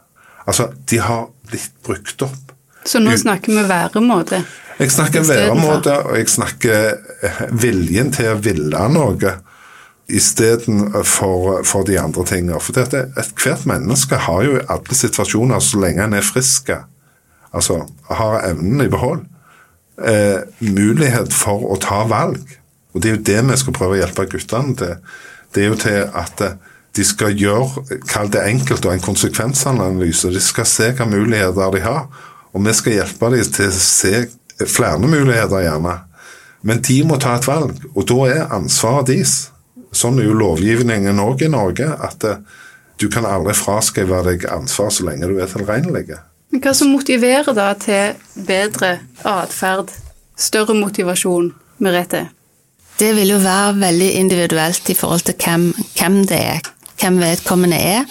Altså, 0.51 0.67
de 0.89 0.99
har 0.99 1.29
blitt 1.47 1.71
brukt 1.85 2.25
opp. 2.27 2.51
Så 2.83 2.99
nå 2.99 3.13
snakker 3.17 3.53
vi 3.53 3.63
væremåte? 3.69 4.41
Jeg 4.81 4.91
snakker 4.91 5.23
væremåte, 5.23 5.93
og 6.09 6.17
jeg 6.17 6.29
snakker 6.33 6.87
eh, 7.23 7.41
viljen 7.61 8.09
til 8.11 8.33
å 8.33 8.39
ville 8.41 8.87
noe 8.91 9.35
istedenfor 10.11 11.61
for 11.63 11.87
de 11.87 11.99
andre 12.01 12.25
tingene. 12.27 12.59
For 12.59 12.75
dette, 12.75 13.05
ethvert 13.19 13.67
menneske 13.69 14.19
har 14.25 14.41
jo 14.43 14.57
i 14.57 14.65
alle 14.73 14.97
situasjoner, 14.97 15.61
så 15.63 15.79
lenge 15.85 16.03
en 16.03 16.17
er 16.17 16.25
frisk, 16.25 16.73
altså 17.53 17.83
har 18.09 18.41
evnen 18.49 18.83
i 18.83 18.89
behold, 18.91 19.23
eh, 20.03 20.41
mulighet 20.59 21.31
for 21.31 21.69
å 21.71 21.79
ta 21.79 22.03
valg. 22.09 22.57
Og 22.91 23.01
det 23.01 23.11
er 23.11 23.15
jo 23.15 23.23
det 23.29 23.39
vi 23.53 23.61
skal 23.61 23.77
prøve 23.77 23.95
å 23.95 24.01
hjelpe 24.01 24.27
guttene 24.33 24.75
til. 24.75 24.97
Det 25.53 25.63
er 25.63 25.71
jo 25.71 25.79
til 25.79 26.01
at 26.25 26.43
eh, 26.43 26.59
de 26.95 27.05
skal 27.07 27.37
gjøre, 27.39 27.85
kall 28.09 28.31
det 28.31 28.43
enkelt, 28.49 28.85
og 28.85 28.93
en 28.93 29.03
konsekvensanalyse. 29.03 30.31
De 30.33 30.41
skal 30.43 30.67
se 30.67 30.89
hvilke 30.91 31.07
muligheter 31.07 31.75
de 31.75 31.83
har. 31.85 32.07
Og 32.51 32.65
vi 32.65 32.73
skal 32.75 32.97
hjelpe 32.97 33.29
dem 33.31 33.53
til 33.55 33.69
å 33.71 33.83
se 33.83 34.25
flere 34.67 34.99
muligheter, 34.99 35.63
gjerne. 35.63 36.01
Men 36.67 36.81
de 36.85 36.97
må 37.07 37.17
ta 37.21 37.37
et 37.37 37.47
valg, 37.47 37.79
og 37.95 38.05
da 38.09 38.17
er 38.29 38.51
ansvaret 38.53 39.07
deres. 39.09 39.35
Sånn 39.95 40.19
er 40.21 40.27
jo 40.27 40.35
lovgivningen 40.37 41.19
òg 41.19 41.45
i 41.47 41.49
Norge, 41.51 41.87
at 41.87 42.23
eh, 42.27 42.43
du 43.01 43.07
kan 43.11 43.25
aldri 43.25 43.55
fraskrive 43.57 44.21
deg 44.27 44.45
ansvar 44.51 44.91
så 44.93 45.07
lenge 45.07 45.27
du 45.31 45.39
er 45.41 45.49
tilregnelig. 45.51 46.19
Men 46.51 46.61
Hva 46.63 46.75
som 46.77 46.91
motiverer 46.93 47.55
da 47.57 47.71
til 47.79 48.19
bedre 48.47 48.99
atferd, 49.27 49.89
større 50.37 50.75
motivasjon, 50.77 51.49
Merete? 51.81 52.27
Det 52.99 53.09
vil 53.17 53.33
jo 53.33 53.39
være 53.41 53.79
veldig 53.81 54.11
individuelt 54.19 54.91
i 54.93 54.95
forhold 54.95 55.25
til 55.25 55.37
hvem, 55.41 55.63
hvem 55.97 56.19
det 56.29 56.37
er, 56.37 56.71
hvem 57.01 57.19
vedkommende 57.21 57.77
er. 57.77 58.05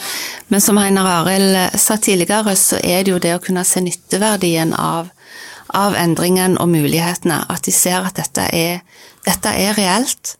Men 0.50 0.62
som 0.62 0.78
Heinar 0.80 1.08
Arild 1.20 1.78
sa 1.78 1.96
tidligere, 1.96 2.56
så 2.58 2.80
er 2.82 3.04
det 3.04 3.14
jo 3.14 3.22
det 3.22 3.36
å 3.36 3.42
kunne 3.42 3.64
se 3.66 3.82
nytteverdien 3.84 4.74
av, 4.74 5.10
av 5.76 5.96
endringen 5.98 6.58
og 6.60 6.72
mulighetene. 6.72 7.44
At 7.48 7.66
de 7.68 7.74
ser 7.74 8.02
at 8.06 8.18
dette 8.18 8.48
er, 8.56 8.82
dette 9.26 9.54
er 9.54 9.78
reelt. 9.78 10.34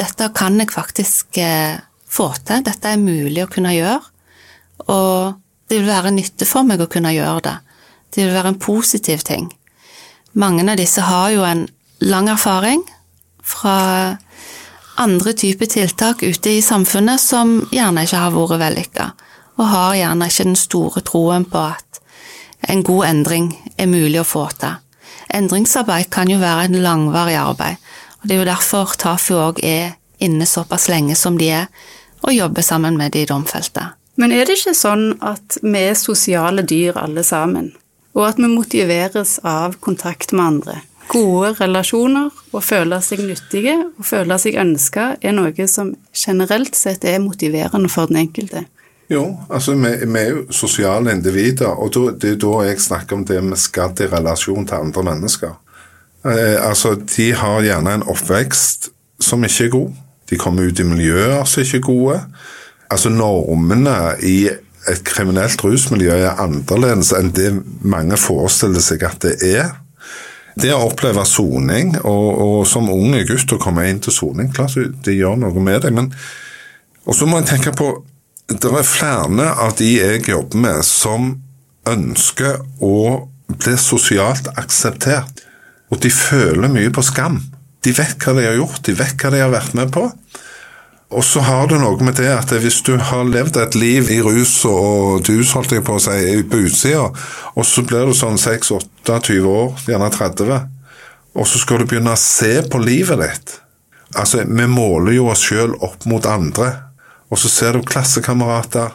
Dette 0.00 0.30
kan 0.34 0.58
jeg 0.58 0.74
faktisk 0.74 1.38
eh, 1.38 1.78
få 2.10 2.32
til. 2.42 2.64
Dette 2.66 2.90
er 2.90 3.00
mulig 3.00 3.44
å 3.44 3.50
kunne 3.50 3.74
gjøre. 3.76 4.02
Og 4.90 5.34
det 5.70 5.78
vil 5.80 5.90
være 5.90 6.14
nytte 6.14 6.48
for 6.48 6.66
meg 6.66 6.82
å 6.82 6.90
kunne 6.90 7.14
gjøre 7.14 7.44
det. 7.46 7.54
Det 8.14 8.26
vil 8.26 8.34
være 8.34 8.54
en 8.54 8.62
positiv 8.62 9.22
ting. 9.26 9.48
Mange 10.34 10.66
av 10.66 10.78
disse 10.78 11.02
har 11.02 11.30
jo 11.30 11.46
en 11.46 11.64
lang 12.02 12.28
erfaring 12.30 12.82
fra 13.44 14.18
andre 15.00 15.32
typer 15.32 15.66
tiltak 15.66 16.22
ute 16.22 16.50
i 16.50 16.62
samfunnet 16.62 17.20
som 17.20 17.56
gjerne 17.72 18.04
ikke 18.06 18.20
har 18.20 18.34
vært 18.34 18.60
vellykka, 18.62 19.08
og 19.58 19.70
har 19.70 19.98
gjerne 19.98 20.28
ikke 20.30 20.46
den 20.48 20.58
store 20.58 21.02
troen 21.06 21.46
på 21.50 21.66
at 21.74 22.00
en 22.68 22.82
god 22.86 23.06
endring 23.08 23.50
er 23.76 23.90
mulig 23.90 24.20
å 24.22 24.28
få 24.28 24.46
til. 24.58 24.78
Endringsarbeid 25.34 26.10
kan 26.14 26.30
jo 26.30 26.38
være 26.38 26.68
et 26.68 26.78
langvarig 26.78 27.36
arbeid, 27.40 27.76
og 28.22 28.28
det 28.28 28.36
er 28.36 28.42
jo 28.42 28.48
derfor 28.48 28.94
TAFU 28.98 29.34
òg 29.34 29.60
er 29.64 29.96
inne 30.22 30.46
såpass 30.46 30.88
lenge 30.88 31.16
som 31.18 31.38
de 31.38 31.50
er, 31.50 31.68
og 32.22 32.32
jobber 32.32 32.62
sammen 32.62 32.96
med 32.96 33.12
de 33.12 33.26
domfelte. 33.28 33.90
Men 34.16 34.32
er 34.32 34.46
det 34.46 34.60
ikke 34.60 34.76
sånn 34.78 35.16
at 35.26 35.58
vi 35.62 35.80
er 35.90 35.98
sosiale 35.98 36.62
dyr 36.62 36.96
alle 37.02 37.24
sammen, 37.26 37.72
og 38.14 38.28
at 38.28 38.38
vi 38.38 38.48
motiveres 38.48 39.40
av 39.42 39.76
kontakt 39.82 40.32
med 40.32 40.46
andre? 40.46 40.76
Gode 41.10 41.52
relasjoner, 41.58 42.30
å 42.54 42.60
føle 42.64 43.00
seg 43.04 43.24
nyttige 43.26 43.74
og 43.86 44.06
føle 44.08 44.38
seg 44.40 44.56
ønska, 44.62 45.14
er 45.20 45.34
noe 45.36 45.66
som 45.70 45.92
generelt 46.16 46.76
sett 46.78 47.04
er 47.04 47.20
motiverende 47.22 47.90
for 47.92 48.10
den 48.10 48.22
enkelte. 48.24 48.64
Jo, 49.12 49.26
altså 49.52 49.74
vi, 49.76 49.90
vi 50.00 50.20
er 50.20 50.30
jo 50.30 50.44
sosiale 50.54 51.12
individer, 51.12 51.76
og 51.76 51.92
det 52.20 52.30
er 52.32 52.40
da 52.40 52.54
jeg 52.70 52.80
snakker 52.80 53.18
om 53.18 53.26
det 53.28 53.42
med 53.44 53.60
skadd 53.60 54.00
i 54.00 54.08
relasjon 54.08 54.64
til 54.68 54.80
andre 54.80 55.04
mennesker. 55.10 55.52
Eh, 56.24 56.56
altså, 56.68 56.94
De 57.16 57.32
har 57.36 57.62
gjerne 57.62 57.98
en 57.98 58.08
oppvekst 58.08 58.88
som 59.20 59.44
ikke 59.44 59.68
er 59.68 59.74
god. 59.76 59.90
De 60.30 60.40
kommer 60.40 60.64
ut 60.64 60.80
i 60.80 60.88
miljøer 60.88 61.44
som 61.44 61.62
ikke 61.62 61.82
er 61.82 61.88
gode. 61.88 62.20
Altså, 62.90 63.12
Normene 63.12 64.16
i 64.24 64.48
et 64.88 65.04
kriminelt 65.04 65.60
rusmiljø 65.64 66.16
er 66.16 66.40
annerledes 66.40 67.12
enn 67.16 67.32
det 67.36 67.50
mange 67.84 68.16
forestiller 68.20 68.82
seg 68.84 69.04
at 69.04 69.20
det 69.24 69.36
er. 69.52 69.72
Det 70.54 70.70
å 70.74 70.84
oppleve 70.86 71.24
soning, 71.26 71.96
og, 72.06 72.28
og, 72.44 72.58
som 72.70 72.90
unge 72.92 73.24
gutt 73.26 73.56
å 73.56 73.60
komme 73.62 73.88
inn 73.90 74.00
til 74.02 74.14
soning, 74.14 74.52
klart 74.54 74.76
det 75.04 75.16
gjør 75.16 75.40
noe 75.42 75.62
med 75.62 75.82
deg. 75.82 75.94
men 75.96 76.12
Og 77.04 77.16
så 77.18 77.26
må 77.26 77.40
en 77.40 77.48
tenke 77.48 77.74
på 77.74 77.90
Det 78.46 78.68
er 78.68 78.84
flere 78.84 79.50
av 79.56 79.72
de 79.78 79.88
jeg 79.96 80.28
jobber 80.28 80.60
med, 80.60 80.84
som 80.84 81.32
ønsker 81.88 82.60
å 82.84 83.28
bli 83.48 83.76
sosialt 83.80 84.50
akseptert. 84.60 85.40
Og 85.92 86.00
de 86.00 86.10
føler 86.12 86.68
mye 86.68 86.92
på 86.92 87.02
skam. 87.04 87.38
De 87.84 87.92
vet 87.92 88.16
hva 88.20 88.34
de 88.36 88.44
har 88.46 88.58
gjort, 88.58 88.82
de 88.84 88.94
vet 88.96 89.16
hva 89.20 89.32
de 89.32 89.40
har 89.40 89.52
vært 89.52 89.74
med 89.76 89.92
på. 89.92 90.06
Og 91.14 91.22
så 91.22 91.40
har 91.46 91.68
det 91.70 91.78
noe 91.78 91.98
med 92.02 92.16
det 92.18 92.30
at 92.34 92.50
hvis 92.58 92.80
du 92.86 92.96
har 92.98 93.26
levd 93.28 93.58
et 93.62 93.76
liv 93.78 94.08
i 94.10 94.20
rus 94.24 94.56
og 94.66 95.22
dus, 95.26 95.52
holdt 95.54 95.76
jeg 95.76 95.84
på 95.86 95.98
å 95.98 96.02
si, 96.02 96.40
på 96.50 96.62
utsida, 96.66 97.04
og 97.54 97.66
så 97.68 97.84
blir 97.86 98.10
du 98.10 98.16
sånn 98.18 98.40
6-28 98.40 99.38
år, 99.46 99.76
gjerne 99.86 100.10
30, 100.10 100.64
og 101.34 101.46
så 101.50 101.60
skal 101.62 101.82
du 101.82 101.86
begynne 101.90 102.14
å 102.14 102.20
se 102.20 102.56
på 102.70 102.82
livet 102.82 103.22
ditt 103.22 103.60
Altså, 104.14 104.44
vi 104.46 104.66
måler 104.70 105.16
jo 105.16 105.24
oss 105.32 105.40
sjøl 105.42 105.72
opp 105.82 106.04
mot 106.06 106.22
andre, 106.30 106.68
og 107.34 107.40
så 107.40 107.48
ser 107.50 107.74
du 107.74 107.86
klassekamerater, 107.88 108.92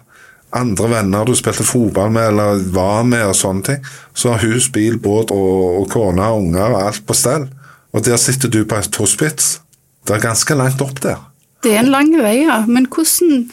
andre 0.56 0.88
venner 0.94 1.28
du 1.28 1.36
spilte 1.38 1.66
fotball 1.68 2.14
med 2.16 2.30
eller 2.32 2.64
var 2.74 3.04
med 3.06 3.26
og 3.28 3.36
sånne 3.38 3.66
ting. 3.68 3.82
Så 4.16 4.32
har 4.32 4.46
hus, 4.48 4.70
bil, 4.74 4.96
båt 5.02 5.34
og, 5.36 5.82
og 5.82 5.90
kone 5.92 6.24
og 6.24 6.46
unger 6.46 6.72
og 6.72 6.86
alt 6.88 7.04
på 7.06 7.18
stell. 7.18 7.50
Og 7.94 8.06
der 8.06 8.18
sitter 8.22 8.50
du 8.50 8.64
på 8.64 8.80
et 8.80 9.02
hospits. 9.02 9.60
Det 10.08 10.16
er 10.16 10.24
ganske 10.24 10.58
langt 10.58 10.82
opp 10.82 11.04
der. 11.04 11.20
Det 11.64 11.74
er 11.76 11.84
en 11.84 11.92
lang 11.92 12.12
vei, 12.16 12.44
ja. 12.46 12.62
Men 12.68 12.88
hvordan 12.88 13.50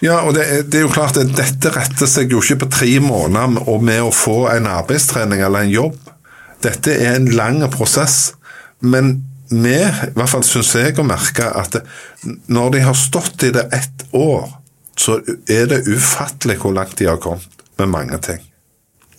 ja, 0.00 0.22
og 0.24 0.32
det, 0.32 0.46
det, 0.72 0.78
er 0.78 0.86
jo 0.86 0.92
klart 0.94 1.18
at 1.20 1.32
Dette 1.36 1.72
retter 1.74 2.08
seg 2.08 2.32
jo 2.32 2.40
ikke 2.40 2.62
på 2.62 2.68
tre 2.72 2.94
måneder 3.04 3.68
og 3.68 3.82
med 3.84 4.00
å 4.00 4.14
få 4.14 4.46
en 4.48 4.68
arbeidstrening 4.70 5.42
eller 5.44 5.66
en 5.66 5.74
jobb. 5.74 5.98
Dette 6.64 6.94
er 6.94 7.18
en 7.18 7.28
lang 7.36 7.60
prosess. 7.72 8.32
Men 8.80 9.18
vi, 9.50 9.76
i 9.76 10.14
hvert 10.16 10.32
fall 10.32 10.44
syns 10.46 10.72
jeg 10.78 10.96
å 10.96 11.04
merke, 11.04 11.50
at 11.52 11.82
når 12.48 12.72
de 12.76 12.82
har 12.86 12.96
stått 12.96 13.44
i 13.44 13.52
det 13.52 13.66
ett 13.76 14.06
år, 14.16 14.48
så 14.96 15.18
er 15.48 15.68
det 15.68 15.84
ufattelig 15.88 16.60
hvor 16.62 16.72
langt 16.76 16.96
de 17.00 17.08
har 17.10 17.20
kommet 17.20 17.64
med 17.80 17.92
mange 17.92 18.16
ting. 18.24 18.40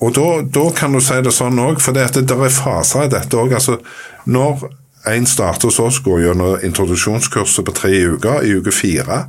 Og 0.02 0.16
da, 0.18 0.28
da 0.42 0.64
kan 0.74 0.94
du 0.98 1.02
si 1.04 1.18
det 1.22 1.34
sånn 1.36 1.62
òg, 1.62 1.82
for 1.82 1.94
det, 1.94 2.08
det 2.18 2.38
er 2.38 2.54
faser 2.54 3.06
i 3.06 3.12
dette 3.14 3.38
òg. 3.38 3.54
Altså, 3.58 3.78
når 4.26 4.66
en 5.08 5.26
starter 5.26 5.70
hos 5.70 5.80
oss, 5.80 6.00
går 6.06 6.22
gjennom 6.26 6.60
introduksjonskurset 6.66 7.66
på 7.66 7.74
tre 7.76 7.94
uker. 8.14 8.44
I 8.46 8.54
uke 8.60 8.74
fire 8.76 9.26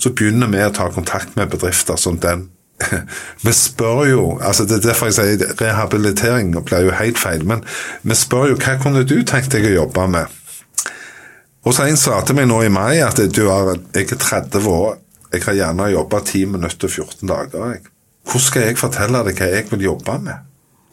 så 0.00 0.10
begynner 0.10 0.50
vi 0.50 0.62
å 0.64 0.72
ta 0.74 0.88
kontakt 0.90 1.36
med 1.38 1.52
bedrifter 1.52 1.98
som 2.00 2.18
den. 2.18 2.48
Vi 3.44 3.52
spør 3.54 4.00
jo 4.08 4.22
altså 4.42 4.64
Det 4.66 4.80
er 4.80 4.86
derfor 4.88 5.10
jeg 5.10 5.14
sier 5.14 5.52
rehabilitering 5.60 6.48
blir 6.66 6.88
jo 6.88 6.94
helt 6.98 7.20
feil, 7.20 7.44
men 7.46 7.60
vi 8.02 8.16
spør 8.18 8.48
jo 8.50 8.56
hva 8.58 8.74
kunne 8.82 9.04
du 9.06 9.20
tenkt 9.22 9.52
deg 9.54 9.68
å 9.68 9.76
jobbe 9.76 10.06
med? 10.10 10.38
Og 11.62 11.76
så 11.76 11.86
En 11.86 12.00
sa 12.00 12.18
til 12.26 12.40
meg 12.40 12.48
nå 12.50 12.58
i 12.66 12.72
mai 12.72 12.98
at 13.04 13.20
du 13.22 13.44
er, 13.44 13.76
jeg 13.94 14.08
er 14.10 14.18
30 14.24 14.66
år, 14.66 14.96
jeg 15.30 15.44
har 15.46 15.58
gjerne 15.60 15.92
jobba 15.92 16.22
10 16.24 16.56
minutter 16.56 16.88
og 16.88 16.96
14 17.06 17.28
dager. 17.30 17.76
Hvordan 18.26 18.46
skal 18.48 18.66
jeg 18.66 18.80
fortelle 18.80 19.22
deg 19.28 19.38
hva 19.38 19.52
jeg 19.52 19.70
vil 19.70 19.86
jobbe 19.92 20.18
med? 20.26 20.51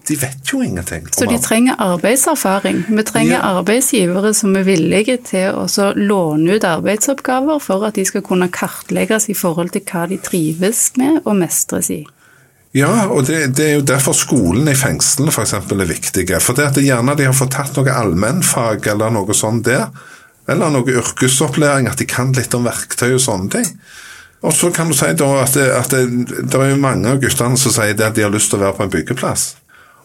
De 0.09 0.15
vet 0.17 0.51
jo 0.53 0.61
ingenting. 0.65 1.07
Så 1.13 1.25
de 1.29 1.37
trenger 1.41 1.77
arbeidserfaring. 1.77 2.83
Vi 2.89 3.03
trenger 3.05 3.35
ja. 3.35 3.41
arbeidsgivere 3.59 4.33
som 4.33 4.55
er 4.57 4.65
villige 4.65 5.19
til 5.29 5.53
å 5.53 5.89
låne 5.95 6.57
ut 6.57 6.65
arbeidsoppgaver 6.65 7.61
for 7.61 7.85
at 7.85 7.99
de 7.99 8.05
skal 8.09 8.25
kunne 8.25 8.49
kartlegges 8.53 9.29
i 9.29 9.37
forhold 9.37 9.69
til 9.75 9.85
hva 9.85 10.07
de 10.09 10.17
trives 10.25 10.87
med 10.97 11.21
og 11.25 11.37
mestres 11.43 11.91
i. 11.93 12.01
Ja, 12.77 13.07
og 13.09 13.25
det, 13.25 13.55
det, 13.57 13.65
er 13.65 13.77
jo 13.79 13.85
derfor 13.85 14.13
skolen 14.17 14.69
i 14.69 14.77
fengslene 14.77 15.33
f.eks. 15.33 15.55
er 15.57 15.87
viktige. 15.89 16.41
For 16.41 16.57
det 16.57 16.67
at 16.69 16.81
gjerne 16.81 17.17
de 17.17 17.29
har 17.29 17.37
fått 17.37 17.55
tatt 17.57 17.77
noe 17.77 17.93
allmennfag 18.01 18.89
eller 18.91 19.13
noe 19.13 19.37
sånt 19.37 19.65
der, 19.69 19.87
eller 20.49 20.73
noe 20.73 20.99
yrkesopplæring, 21.01 21.89
at 21.89 22.01
de 22.01 22.09
kan 22.09 22.33
litt 22.37 22.53
om 22.57 22.65
verktøy 22.65 23.13
og 23.13 23.23
sånne 23.25 23.53
ting. 23.57 23.73
Og 24.45 24.53
så 24.55 24.69
kan 24.73 24.89
du 24.89 24.95
si 24.95 25.09
da 25.19 25.29
at, 25.41 25.57
det, 25.57 25.65
at 25.75 25.93
det, 25.93 26.03
det 26.49 26.59
er 26.59 26.71
jo 26.71 26.81
mange 26.81 27.09
av 27.11 27.21
guttene 27.21 27.57
som 27.59 27.73
sier 27.75 27.97
at 27.97 28.15
de 28.15 28.23
har 28.23 28.33
lyst 28.33 28.53
til 28.53 28.61
å 28.61 28.67
være 28.67 28.77
på 28.77 28.85
en 28.85 28.93
byggeplass. 28.93 29.49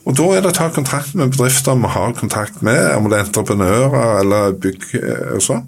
Og 0.04 0.16
Da 0.16 0.24
er 0.34 0.42
det 0.44 0.50
å 0.52 0.56
ta 0.56 0.68
kontakt 0.72 1.14
med 1.16 1.32
bedrifter 1.32 1.78
vi 1.80 1.92
har 1.94 2.12
kontakt 2.18 2.60
med, 2.62 2.80
om 2.98 3.08
det 3.08 3.18
er 3.18 3.24
entreprenører 3.24 4.20
eller 4.20 4.58
bygg 4.60 4.84
eh, 5.00 5.30
og 5.36 5.44
sånn. 5.44 5.64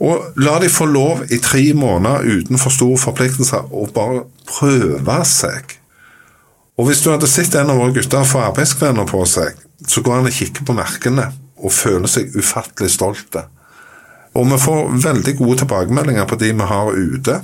Og 0.00 0.40
la 0.40 0.56
de 0.62 0.70
få 0.72 0.86
lov 0.88 1.26
i 1.28 1.38
tre 1.44 1.66
måneder 1.76 2.24
uten 2.24 2.60
for 2.60 2.72
store 2.72 2.96
forpliktelser 3.02 3.68
å 3.68 3.84
bare 3.92 4.24
prøve 4.48 5.18
seg. 5.28 5.76
Og 6.80 6.88
hvis 6.88 7.02
du 7.04 7.10
hadde 7.12 7.28
sett 7.28 7.54
en 7.60 7.68
av 7.74 7.76
våre 7.76 7.92
gutter 7.98 8.24
få 8.24 8.40
arbeidskvenner 8.46 9.04
på 9.08 9.20
seg, 9.28 9.58
så 9.84 10.00
går 10.00 10.22
han 10.22 10.30
og 10.30 10.36
kikker 10.36 10.64
på 10.64 10.76
merkene 10.76 11.26
og 11.60 11.74
føler 11.76 12.08
seg 12.08 12.32
ufattelig 12.32 12.94
stolt. 12.94 13.36
Og 14.32 14.46
vi 14.48 14.60
får 14.62 14.94
veldig 15.04 15.34
gode 15.42 15.58
tilbakemeldinger 15.60 16.28
på 16.30 16.38
de 16.40 16.54
vi 16.56 16.68
har 16.72 16.92
ute. 16.96 17.36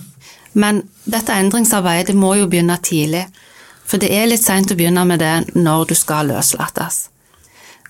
Men 0.56 0.80
dette 1.04 1.36
endringsarbeidet 1.36 2.16
må 2.16 2.32
jo 2.40 2.48
begynne 2.48 2.78
tidlig. 2.80 3.26
For 3.86 4.02
det 4.02 4.10
er 4.14 4.26
litt 4.30 4.44
seint 4.44 4.72
å 4.72 4.76
begynne 4.78 5.04
med 5.06 5.22
det 5.22 5.54
når 5.54 5.92
du 5.92 5.94
skal 5.98 6.32
løslates. 6.32 7.06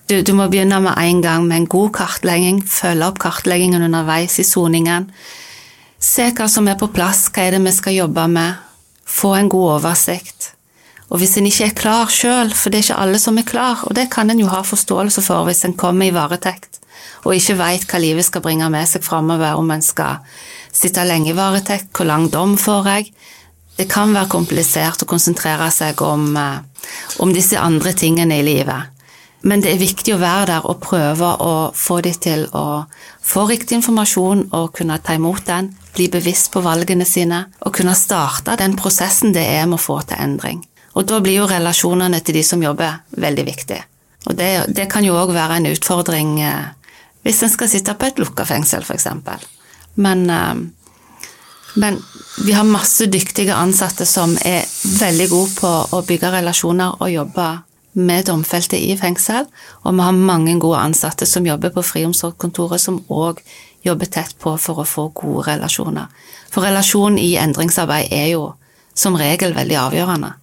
Du, 0.07 0.21
du, 0.23 0.31
må 0.37 0.45
begynne 0.47 0.79
med 0.79 0.95
en 0.95 1.21
gang 1.23 1.47
med 1.47 1.63
en 1.63 1.71
god 1.71 1.89
kartlegging, 1.97 2.61
følge 2.63 3.09
opp 3.09 3.17
kartleggingen 3.19 3.83
underveis 3.89 4.37
i 4.39 4.45
soningen. 4.47 5.09
Se 5.99 6.29
hva 6.37 6.47
som 6.47 6.69
er 6.69 6.77
på 6.79 6.87
plass, 6.93 7.25
hva 7.33 7.43
er 7.43 7.57
det 7.57 7.65
vi 7.65 7.73
skal 7.75 7.97
jobbe 7.97 8.27
med, 8.31 8.61
få 9.03 9.33
en 9.35 9.51
god 9.51 9.73
oversikt. 9.81 10.53
Og 11.09 11.19
hvis 11.19 11.37
en 11.39 11.47
ikke 11.49 11.67
er 11.67 11.75
klar 11.75 12.11
sjøl, 12.11 12.53
for 12.55 12.71
det 12.71 12.79
er 12.79 12.85
ikke 12.85 13.03
alle 13.03 13.19
som 13.19 13.39
er 13.39 13.47
klar, 13.47 13.83
og 13.87 13.95
det 13.99 14.09
kan 14.13 14.31
en 14.31 14.39
jo 14.39 14.47
ha 14.51 14.61
forståelse 14.63 15.23
for 15.25 15.47
hvis 15.47 15.65
en 15.67 15.75
kommer 15.79 16.07
i 16.07 16.15
varetekt 16.15 16.77
og 17.27 17.35
ikke 17.35 17.57
veit 17.59 17.87
hva 17.89 17.99
livet 18.01 18.27
skal 18.27 18.43
bringe 18.45 18.67
med 18.71 18.87
seg 18.89 19.03
framover, 19.05 19.57
om 19.59 19.71
en 19.73 19.83
skal 19.83 20.23
sitte 20.75 21.03
lenge 21.07 21.33
i 21.33 21.37
varetekt, 21.37 21.89
hvor 21.95 22.07
lang 22.07 22.27
dom 22.31 22.55
får 22.59 22.89
jeg, 22.93 23.11
det 23.77 23.85
kan 23.91 24.13
være 24.13 24.29
komplisert 24.31 25.03
å 25.03 25.09
konsentrere 25.09 25.69
seg 25.71 26.01
om, 26.01 26.29
eh, 26.37 26.59
om, 27.19 27.33
disse 27.33 27.59
andre 27.59 27.93
tingene 27.93 28.39
i 28.39 28.45
livet. 28.45 28.93
Men 29.41 29.61
det 29.61 29.71
er 29.71 29.77
viktig 29.77 30.15
å 30.15 30.19
være 30.19 30.45
der 30.49 30.65
og 30.65 30.81
prøve 30.81 31.27
å 31.39 31.71
få 31.75 32.01
dem 32.01 32.13
til 32.13 32.47
å 32.57 32.85
få 33.21 33.45
riktig 33.47 33.77
informasjon 33.77 34.47
og 34.51 34.73
kunne 34.73 34.97
ta 34.97 35.13
imot 35.13 35.45
den, 35.45 35.75
bli 35.93 36.09
bevisst 36.09 36.51
på 36.51 36.61
valgene 36.61 37.05
sine 37.05 37.45
og 37.61 37.73
kunne 37.73 37.93
starte 37.95 38.57
den 38.57 38.75
prosessen 38.75 39.33
det 39.33 39.45
er 39.45 39.65
med 39.65 39.77
å 39.77 39.85
få 39.85 40.01
til 40.01 40.17
endring. 40.17 40.65
Og 40.97 41.05
da 41.05 41.19
blir 41.21 41.37
jo 41.37 41.47
relasjonene 41.47 42.19
til 42.25 42.39
de 42.39 42.43
som 42.43 42.63
jobber, 42.63 43.03
veldig 43.11 43.45
viktig. 43.45 43.79
Og 44.25 44.35
det, 44.35 44.73
det 44.73 44.89
kan 44.89 45.05
jo 45.05 45.15
òg 45.15 45.31
være 45.35 45.59
en 45.59 45.69
utfordring 45.69 46.39
eh, 46.41 46.73
hvis 47.21 47.43
en 47.43 47.53
skal 47.53 47.69
sitte 47.69 47.93
på 47.93 48.09
et 48.09 48.19
lukka 48.19 48.45
fengsel, 48.47 48.81
f.eks. 48.81 49.07
Men 50.01 50.29
eh, 50.33 50.55
men 51.77 51.99
vi 52.45 52.51
har 52.57 52.63
masse 52.65 53.05
dyktige 53.05 53.53
ansatte 53.53 54.05
som 54.05 54.33
er 54.45 54.65
veldig 54.99 55.29
gode 55.29 55.53
på 55.57 55.71
å 55.93 56.01
bygge 56.05 56.31
relasjoner 56.33 56.97
og 56.97 57.11
jobbe 57.11 57.47
med 57.97 58.27
domfelte 58.29 58.77
i 58.77 58.95
fengsel, 58.97 59.47
og 59.85 59.95
vi 59.97 60.05
har 60.05 60.17
mange 60.17 60.53
gode 60.61 60.81
ansatte 60.81 61.25
som 61.25 61.45
jobber 61.45 61.73
på 61.73 61.85
friomsorgskontoret, 61.85 62.81
som 62.81 62.99
òg 63.09 63.41
jobber 63.85 64.09
tett 64.09 64.35
på 64.41 64.53
for 64.61 64.81
å 64.81 64.85
få 64.89 65.07
gode 65.17 65.47
relasjoner. 65.51 66.09
For 66.53 66.65
relasjon 66.65 67.17
i 67.21 67.35
endringsarbeid 67.41 68.13
er 68.13 68.31
jo 68.33 68.51
som 68.97 69.17
regel 69.17 69.53
veldig 69.57 69.77
avgjørende. 69.81 70.33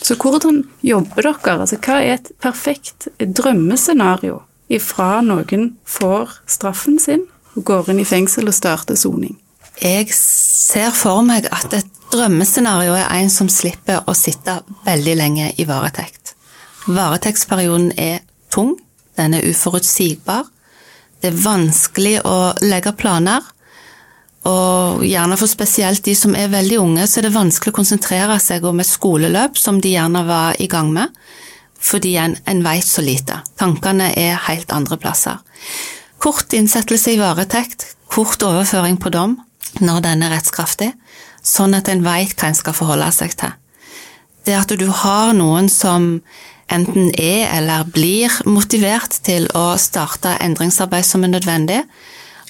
Så 0.00 0.16
hvordan 0.16 0.62
jobber 0.84 1.26
dere? 1.26 1.58
Altså, 1.58 1.80
hva 1.84 1.98
er 2.00 2.14
et 2.16 2.30
perfekt 2.40 3.08
drømmescenario 3.18 4.42
ifra 4.72 5.18
noen 5.24 5.74
får 5.88 6.38
straffen 6.48 6.96
sin 7.02 7.26
og 7.56 7.64
går 7.68 7.92
inn 7.92 8.02
i 8.04 8.08
fengsel 8.08 8.48
og 8.48 8.56
starter 8.56 8.96
soning? 8.96 9.36
Jeg 9.82 10.10
ser 10.58 10.90
for 10.96 11.22
meg 11.26 11.46
at 11.54 11.74
et 11.76 11.98
drømmescenario 12.12 12.96
er 12.96 13.08
en 13.20 13.30
som 13.32 13.50
slipper 13.52 14.02
å 14.08 14.14
sitte 14.16 14.58
veldig 14.86 15.16
lenge 15.18 15.50
i 15.60 15.66
varetekt. 15.68 16.34
Varetektsperioden 16.88 17.92
er 18.00 18.22
tung, 18.50 18.76
den 19.18 19.36
er 19.36 19.46
uforutsigbar. 19.46 20.46
Det 21.20 21.30
er 21.30 21.40
vanskelig 21.42 22.18
å 22.26 22.38
legge 22.64 22.94
planer. 22.96 23.44
Og 24.48 25.02
gjerne 25.04 25.36
for 25.36 25.50
spesielt 25.50 26.04
de 26.06 26.14
som 26.16 26.36
er 26.38 26.50
veldig 26.52 26.78
unge, 26.80 27.06
så 27.06 27.20
er 27.20 27.28
det 27.28 27.34
vanskelig 27.36 27.74
å 27.74 27.78
konsentrere 27.80 28.38
seg 28.40 28.64
om 28.64 28.80
et 28.80 28.88
skoleløp 28.88 29.58
som 29.60 29.82
de 29.82 29.92
gjerne 29.96 30.22
var 30.28 30.56
i 30.62 30.68
gang 30.70 30.92
med, 30.94 31.12
fordi 31.78 32.14
en, 32.22 32.36
en 32.48 32.62
veit 32.64 32.86
så 32.86 33.04
lite. 33.04 33.42
Tankene 33.60 34.12
er 34.16 34.38
helt 34.48 34.72
andre 34.72 34.96
plasser. 35.00 35.42
Kort 36.22 36.54
innsettelse 36.56 37.12
i 37.12 37.20
varetekt, 37.20 37.84
kort 38.10 38.42
overføring 38.46 38.96
på 39.02 39.12
dom, 39.14 39.36
når 39.80 40.04
den 40.04 40.22
er 40.24 40.34
rettskraftig, 40.34 40.92
sånn 41.44 41.76
at 41.78 41.88
en 41.88 42.04
veit 42.04 42.36
hva 42.38 42.50
en 42.50 42.58
skal 42.58 42.76
forholde 42.76 43.08
seg 43.14 43.34
til. 43.38 43.54
Det 44.46 44.56
at 44.56 44.72
du 44.80 44.86
har 45.02 45.34
noen 45.36 45.68
som 45.68 46.20
enten 46.72 47.10
er 47.16 47.48
eller 47.56 47.88
blir 47.92 48.32
motivert 48.48 49.20
til 49.24 49.48
å 49.56 49.72
starte 49.80 50.36
endringsarbeid 50.44 51.06
som 51.06 51.24
er 51.24 51.34
nødvendig, 51.36 51.82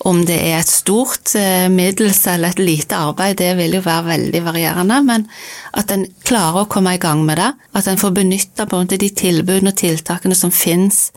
om 0.06 0.20
det 0.26 0.37
er 0.38 0.61
et 0.61 0.70
stort, 0.70 1.35
eh, 1.35 1.66
middels 1.68 2.20
eller 2.30 2.54
et 2.54 2.62
lite 2.62 2.94
arbeid, 2.94 3.37
det 3.37 3.56
vil 3.59 3.74
jo 3.74 3.80
være 3.82 4.06
veldig 4.06 4.42
varierende, 4.46 5.00
men 5.04 5.26
at 5.74 5.90
en 5.90 6.06
klarer 6.22 6.62
å 6.62 6.68
komme 6.70 6.94
i 6.94 7.02
gang 7.02 7.24
med 7.26 7.38
det, 7.38 7.52
at 7.74 7.88
en 7.88 7.98
får 7.98 8.14
benytta 8.14 8.66
de 8.87 9.11
tilbudene 9.11 9.72
og 9.72 9.76
tiltakene 9.76 10.37
som 10.37 10.50
finnes 10.50 11.11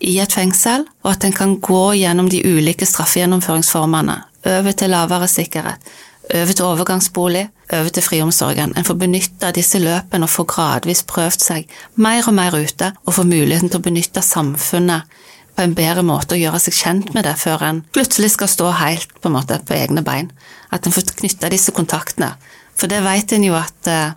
i 0.00 0.18
et 0.18 0.32
fengsel, 0.32 0.84
og 1.04 1.12
at 1.12 1.24
en 1.24 1.32
kan 1.32 1.60
gå 1.60 1.94
gjennom 1.94 2.28
de 2.28 2.42
ulike 2.42 2.86
straffegjennomføringsformene 2.86 4.22
over 4.46 4.72
til 4.72 4.92
lavere 4.92 5.28
sikkerhet, 5.28 5.92
over 6.34 6.52
til 6.52 6.64
overgangsbolig, 6.64 7.44
over 7.72 7.88
til 7.88 8.02
friomsorgen. 8.02 8.72
En 8.76 8.84
får 8.84 8.98
benytta 9.00 9.52
disse 9.56 9.80
løpene 9.80 10.26
og 10.26 10.32
får 10.32 10.48
gradvis 10.54 11.04
prøvd 11.08 11.44
seg 11.44 11.76
mer 11.96 12.28
og 12.28 12.36
mer 12.36 12.56
ute, 12.56 12.92
og 13.04 13.16
får 13.18 13.28
muligheten 13.28 13.72
til 13.72 13.80
å 13.80 13.86
benytte 13.88 14.24
samfunnet 14.24 15.20
på 15.54 15.62
en 15.62 15.76
bedre 15.76 16.02
måte 16.02 16.34
og 16.34 16.42
gjøre 16.42 16.60
seg 16.62 16.76
kjent 16.76 17.12
med 17.14 17.26
det 17.28 17.36
før 17.38 17.62
en 17.68 17.80
plutselig 17.94 18.32
skal 18.34 18.50
stå 18.50 18.72
helt 18.80 19.12
på, 19.20 19.30
en 19.30 19.36
måte, 19.36 19.60
på 19.62 19.76
egne 19.76 20.02
bein. 20.06 20.30
At 20.74 20.86
en 20.86 20.94
får 20.94 21.14
knytta 21.14 21.50
disse 21.52 21.74
kontaktene. 21.74 22.34
For 22.74 22.90
det 22.90 23.04
vet 23.04 23.36
en 23.36 23.46
jo 23.46 23.54
at 23.54 23.90
uh, 23.90 24.16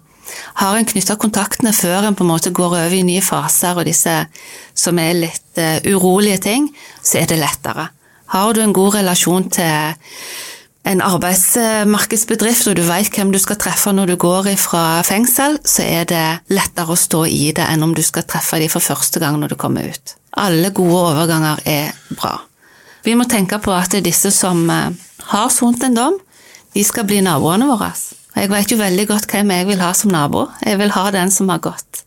har 0.64 0.78
en 0.78 0.88
knytta 0.90 1.18
kontaktene 1.22 1.74
før 1.78 2.08
en 2.08 2.18
på 2.18 2.26
en 2.26 2.32
måte 2.32 2.54
går 2.56 2.80
over 2.80 2.96
i 2.96 3.04
nye 3.06 3.22
faser 3.22 3.78
og 3.78 3.86
disse 3.86 4.16
som 4.78 4.98
er 5.02 5.14
litt 5.20 5.62
uh, 5.62 5.78
urolige 5.86 6.42
ting, 6.50 6.72
så 7.04 7.22
er 7.22 7.30
det 7.30 7.40
lettere. 7.44 7.92
Har 8.34 8.54
du 8.54 8.62
en 8.62 8.76
god 8.76 8.98
relasjon 8.98 9.50
til 9.54 9.96
en 10.88 11.02
arbeidsmarkedsbedrift, 11.04 12.68
og 12.70 12.78
du 12.80 12.84
vet 12.88 13.12
hvem 13.12 13.32
du 13.34 13.40
skal 13.44 13.60
treffe 13.60 13.92
når 13.92 14.14
du 14.14 14.16
går 14.20 14.54
fra 14.60 15.02
fengsel, 15.08 15.58
så 15.68 15.84
er 15.84 16.08
det 16.08 16.26
lettere 16.56 16.96
å 16.96 17.00
stå 17.00 17.26
i 17.28 17.52
det 17.56 17.66
enn 17.68 17.84
om 17.84 17.96
du 17.96 18.04
skal 18.06 18.28
treffe 18.28 18.60
dem 18.62 18.72
for 18.72 18.84
første 18.84 19.20
gang 19.24 19.40
når 19.40 19.54
du 19.54 19.58
kommer 19.60 19.88
ut. 19.88 20.16
Alle 20.38 20.72
gode 20.76 21.02
overganger 21.12 21.64
er 21.68 21.92
bra. 22.14 22.38
Vi 23.04 23.16
må 23.16 23.28
tenke 23.28 23.60
på 23.64 23.74
at 23.76 23.96
disse 24.04 24.32
som 24.36 24.64
eh, 24.70 24.96
har 25.32 25.52
sont 25.54 25.84
en 25.84 25.96
dom, 25.96 26.18
de 26.76 26.84
skal 26.86 27.08
bli 27.08 27.22
naboene 27.26 27.68
våre. 27.70 27.92
Jeg 28.38 28.52
vet 28.52 28.72
jo 28.72 28.78
veldig 28.80 29.06
godt 29.10 29.32
hvem 29.32 29.54
jeg 29.56 29.68
vil 29.72 29.82
ha 29.82 29.94
som 29.98 30.12
nabo. 30.14 30.46
Jeg 30.62 30.78
vil 30.78 30.92
ha 30.94 31.06
den 31.16 31.32
som 31.34 31.50
har 31.50 31.64
gått 31.64 32.04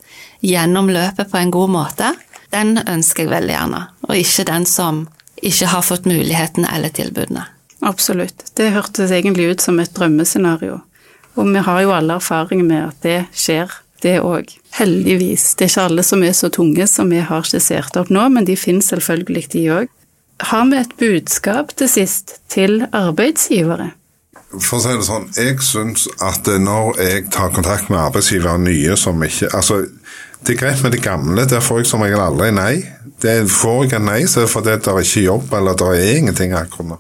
gjennom 0.47 0.89
løpet 0.93 1.31
på 1.31 1.41
en 1.41 1.51
god 1.53 1.73
måte. 1.73 2.13
Den 2.53 2.79
ønsker 2.79 3.25
jeg 3.25 3.33
veldig 3.33 3.55
gjerne, 3.55 3.81
og 4.09 4.15
ikke 4.19 4.47
den 4.49 4.67
som 4.67 5.05
ikke 5.43 5.71
har 5.73 5.85
fått 5.87 6.09
mulighetene 6.09 6.71
eller 6.75 6.93
tilbudene. 6.95 7.47
Absolutt. 7.81 8.45
Det 8.57 8.73
hørtes 8.75 9.13
egentlig 9.13 9.55
ut 9.55 9.61
som 9.65 9.81
et 9.81 9.93
drømmescenario. 9.97 10.81
Og 11.39 11.49
vi 11.55 11.63
har 11.65 11.85
jo 11.85 11.95
alle 11.95 12.19
erfaring 12.21 12.67
med 12.67 12.91
at 12.91 13.07
det 13.07 13.21
skjer, 13.33 13.73
det 14.03 14.19
òg. 14.25 14.53
Heldigvis. 14.77 15.55
Det 15.57 15.67
er 15.67 15.73
ikke 15.73 15.87
alle 15.89 16.05
som 16.07 16.25
er 16.25 16.35
så 16.37 16.51
tunge 16.53 16.87
som 16.89 17.13
vi 17.13 17.23
har 17.25 17.47
skissert 17.49 17.97
opp 18.01 18.13
nå, 18.13 18.27
men 18.33 18.49
de 18.49 18.57
finnes 18.59 18.91
selvfølgelig, 18.93 19.47
de 19.55 19.65
òg. 19.77 19.89
Har 20.51 20.69
vi 20.71 20.79
et 20.81 20.93
budskap 21.01 21.75
til 21.77 21.89
sist 21.89 22.39
til 22.49 22.85
arbeidsgivere? 22.97 23.91
For 24.51 24.81
å 24.81 24.83
si 24.83 24.95
det 24.97 25.07
sånn, 25.07 25.29
jeg 25.37 25.61
syns 25.63 26.09
at 26.27 26.49
når 26.49 26.97
jeg 26.99 27.27
tar 27.31 27.53
kontakt 27.55 27.91
med 27.93 28.01
arbeidsgivere 28.03 28.59
nye 28.59 28.97
som 28.99 29.21
ikke 29.23 29.51
Altså, 29.55 29.85
det 30.47 30.55
er 30.55 30.61
greit 30.63 30.83
med 30.83 30.95
det 30.95 31.03
gamle, 31.05 31.45
der 31.49 31.61
får 31.61 31.83
jeg 31.83 31.91
som 31.91 32.03
regel 32.05 32.23
aldri 32.23 32.49
nei. 32.55 32.81
Det 33.21 33.45
får 33.53 33.85
jeg 33.85 33.99
en 33.99 34.09
nei, 34.09 34.23
så 34.25 34.41
er 34.41 34.47
det 34.47 34.53
fordi 34.55 34.77
det 34.77 34.89
er 34.89 35.05
ikke 35.05 35.27
jobb, 35.27 35.55
eller 35.59 35.77
det 35.79 35.89
er 35.93 36.17
ingenting 36.17 36.55
akkurat 36.57 36.95
nå. 36.95 36.99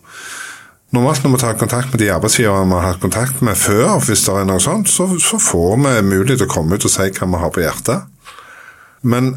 Normalt 0.91 1.23
når 1.23 1.33
vi 1.37 1.39
tar 1.39 1.59
kontakt 1.59 1.93
med 1.93 2.03
de 2.03 2.11
arbeidsgiverne 2.11 2.67
vi 2.67 2.75
har 2.75 2.89
hatt 2.89 3.03
kontakt 3.03 3.43
med 3.47 3.57
før, 3.57 4.01
hvis 4.03 4.25
det 4.27 4.35
er 4.35 4.49
noe 4.49 4.63
sånt, 4.63 4.91
så, 4.91 5.07
så 5.23 5.39
får 5.39 5.77
vi 5.79 5.93
mulighet 6.09 6.43
til 6.43 6.49
å 6.49 6.51
komme 6.51 6.77
ut 6.77 6.87
og 6.89 6.93
si 6.93 7.07
hva 7.15 7.29
vi 7.31 7.43
har 7.45 7.55
på 7.55 7.63
hjertet. 7.63 8.09
Men 9.07 9.31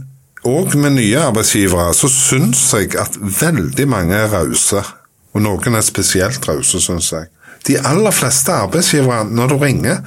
òg 0.50 0.74
med 0.82 0.98
nye 0.98 1.22
arbeidsgivere 1.30 1.94
så 1.96 2.10
syns 2.12 2.66
jeg 2.74 2.98
at 3.00 3.16
veldig 3.22 3.88
mange 3.88 4.18
er 4.18 4.34
rause. 4.34 4.82
Og 5.34 5.46
noen 5.46 5.78
er 5.78 5.86
spesielt 5.86 6.44
rause, 6.50 6.82
syns 6.82 7.14
jeg. 7.14 7.30
De 7.70 7.78
aller 7.80 8.12
fleste 8.12 8.52
arbeidsgivere, 8.52 9.24
når 9.30 9.54
du 9.54 9.58
ringer, 9.62 10.02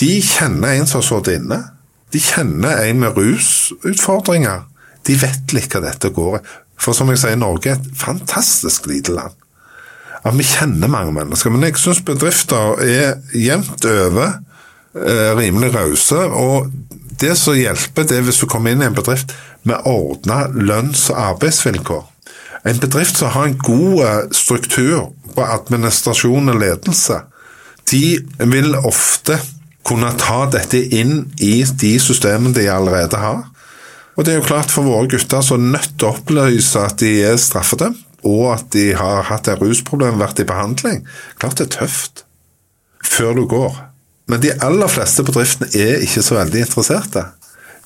de 0.00 0.12
kjenner 0.22 0.76
en 0.76 0.86
som 0.88 1.00
har 1.00 1.08
sittet 1.08 1.40
inne. 1.40 1.58
De 2.10 2.20
kjenner 2.22 2.82
en 2.88 3.00
med 3.04 3.16
rusutfordringer. 3.18 4.66
De 5.06 5.16
vet 5.18 5.54
litt 5.54 5.72
hva 5.72 5.84
dette 5.84 6.10
går 6.14 6.40
i. 6.40 6.42
For 6.80 6.96
som 6.96 7.10
jeg 7.12 7.20
sier, 7.20 7.36
Norge 7.38 7.74
er 7.74 7.78
et 7.78 7.90
fantastisk 8.00 8.88
lite 8.88 9.12
land. 9.14 9.36
At 10.24 10.36
vi 10.36 10.44
kjenner 10.44 10.90
mange 10.92 11.12
mennesker. 11.16 11.52
Men 11.52 11.66
jeg 11.68 11.80
syns 11.80 12.02
bedrifter 12.04 12.80
er 12.84 13.20
jevnt 13.36 13.84
over 13.88 14.38
eh, 14.96 15.30
rimelig 15.36 15.74
rause. 15.76 16.16
Og 16.16 16.70
det 17.20 17.36
som 17.38 17.56
hjelper, 17.56 18.08
det 18.08 18.18
er 18.18 18.26
hvis 18.26 18.40
du 18.40 18.48
kommer 18.48 18.72
inn 18.72 18.84
i 18.84 18.88
en 18.88 18.96
bedrift 18.96 19.34
med 19.68 19.84
ordna 19.88 20.46
lønns- 20.48 21.08
og 21.12 21.20
arbeidsvilkår. 21.34 22.04
En 22.68 22.80
bedrift 22.80 23.20
som 23.20 23.32
har 23.36 23.48
en 23.48 23.60
god 23.60 24.04
eh, 24.04 24.20
struktur 24.36 25.12
på 25.34 25.46
administrasjon 25.46 26.52
og 26.52 26.60
ledelse, 26.60 27.22
de 27.90 28.04
vil 28.38 28.76
ofte 28.76 29.38
kunne 29.86 30.12
ta 30.20 30.44
dette 30.52 30.80
inn 30.96 31.24
i 31.40 31.62
de 31.64 31.94
systemene 32.02 32.54
de 32.56 32.68
allerede 32.70 33.20
har. 33.20 33.44
Og 34.16 34.26
det 34.26 34.34
er 34.34 34.40
jo 34.40 34.48
klart 34.50 34.72
for 34.72 34.84
våre 34.84 35.08
gutter 35.08 35.44
så 35.44 35.56
nødt 35.60 35.94
til 35.96 36.08
å 36.08 36.14
opplyse 36.14 36.82
at 36.84 37.00
de 37.00 37.12
er 37.24 37.38
straffedømt, 37.40 38.06
og 38.28 38.50
at 38.52 38.66
de 38.74 38.90
har 38.92 39.24
hatt 39.30 39.48
et 39.48 39.62
rusproblem, 39.62 40.18
vært 40.20 40.42
i 40.42 40.48
behandling. 40.48 40.98
Klart 41.40 41.56
det 41.56 41.70
er 41.70 41.76
tøft 41.78 42.24
før 43.00 43.38
du 43.38 43.46
går. 43.48 43.78
Men 44.28 44.42
de 44.44 44.52
aller 44.62 44.90
fleste 44.92 45.24
bedriftene 45.26 45.70
er 45.72 46.04
ikke 46.04 46.22
så 46.22 46.36
veldig 46.36 46.66
interesserte. 46.66 47.24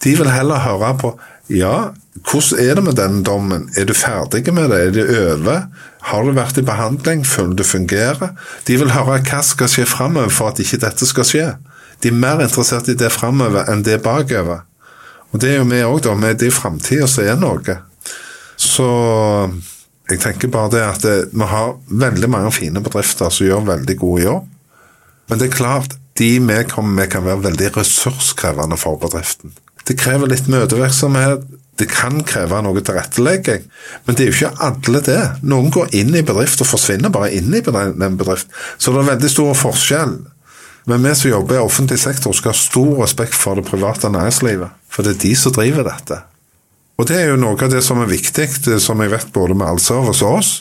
De 0.03 0.17
vil 0.19 0.29
heller 0.29 0.65
høre 0.65 0.91
på 1.01 1.13
ja, 1.53 1.93
hvordan 2.25 2.61
er 2.65 2.79
det 2.79 2.85
med 2.85 2.97
den 2.97 3.23
dommen? 3.23 3.69
Er 3.77 3.85
du 3.85 3.93
ferdig 3.95 4.53
med 4.57 4.71
det? 4.73 4.81
Er 4.81 4.91
det 4.97 5.05
over? 5.13 5.67
Har 6.09 6.25
du 6.25 6.33
vært 6.33 6.59
i 6.59 6.65
behandling? 6.65 7.25
Føler 7.27 7.55
du 7.59 7.65
fungerer? 7.69 8.33
De 8.67 8.79
vil 8.81 8.93
høre 8.93 9.21
hva 9.21 9.43
skal 9.45 9.69
skje 9.69 9.85
framover 9.89 10.33
for 10.33 10.53
at 10.53 10.61
ikke 10.65 10.81
dette 10.83 11.09
skal 11.09 11.29
skje. 11.29 11.47
De 12.03 12.11
er 12.11 12.17
mer 12.19 12.43
interessert 12.45 12.89
i 12.91 12.97
det 12.99 13.13
framover 13.15 13.71
enn 13.71 13.85
det 13.87 14.01
bakover. 14.05 14.65
Og 15.33 15.41
det 15.43 15.51
er 15.51 15.61
jo 15.61 15.69
vi 15.71 15.83
òg, 15.83 16.01
da. 16.07 16.15
Med 16.19 16.39
det 16.39 16.51
i 16.51 16.55
framtida 16.55 17.09
som 17.11 17.27
er 17.27 17.39
noe. 17.41 17.79
Så 18.61 18.87
jeg 20.11 20.21
tenker 20.23 20.53
bare 20.53 20.71
det 20.75 20.83
at 20.85 21.05
det, 21.05 21.17
vi 21.33 21.49
har 21.51 21.75
veldig 21.89 22.31
mange 22.31 22.53
fine 22.55 22.83
bedrifter 22.85 23.33
som 23.33 23.47
gjør 23.47 23.67
veldig 23.71 23.97
god 23.99 24.23
jobb. 24.23 24.49
Men 25.31 25.41
det 25.41 25.49
er 25.49 25.57
klart, 25.57 25.97
de 26.21 26.31
vi 26.39 26.57
kommer 26.71 27.01
med 27.01 27.11
kan 27.11 27.25
være 27.25 27.49
veldig 27.49 27.73
ressurskrevende 27.79 28.79
for 28.79 29.01
bedriften. 29.01 29.55
Det 29.89 29.97
krever 30.01 30.31
litt 30.31 30.49
møtevirksomhet. 30.53 31.45
Det 31.75 31.89
kan 31.91 32.21
kreve 32.23 32.61
noe 32.63 32.79
tilrettelegging, 32.87 33.65
men 34.07 34.15
det 34.15 34.23
er 34.23 34.29
jo 34.29 34.35
ikke 34.37 34.63
alle 34.63 35.01
det. 35.03 35.23
Noen 35.43 35.73
går 35.75 35.97
inn 35.99 36.15
i 36.15 36.23
bedrift 36.23 36.63
og 36.63 36.69
forsvinner 36.71 37.11
bare 37.11 37.33
inn 37.35 37.49
i 37.51 37.63
den 37.65 38.19
bedriften. 38.21 38.55
Så 38.79 38.95
det 38.95 39.01
er 39.03 39.09
veldig 39.09 39.31
stor 39.33 39.57
forskjell. 39.59 40.15
Men 40.85 41.03
vi 41.07 41.15
som 41.17 41.31
jobber 41.31 41.57
i 41.57 41.65
offentlig 41.65 41.99
sektor 41.99 42.35
skal 42.37 42.53
ha 42.53 42.59
stor 42.59 42.93
respekt 43.01 43.35
for 43.35 43.57
det 43.57 43.65
private 43.69 44.11
næringslivet. 44.13 44.73
For 44.93 45.07
det 45.07 45.15
er 45.15 45.23
de 45.25 45.35
som 45.39 45.55
driver 45.57 45.87
dette. 45.89 46.21
Og 47.01 47.09
det 47.09 47.17
er 47.19 47.33
jo 47.33 47.41
noe 47.41 47.59
av 47.59 47.73
det 47.73 47.81
som 47.83 48.03
er 48.03 48.11
viktig, 48.11 48.47
som 48.83 49.01
jeg 49.03 49.13
vet 49.15 49.33
både 49.35 49.57
med 49.57 49.67
Allservice 49.67 50.23
og 50.23 50.39
oss. 50.39 50.53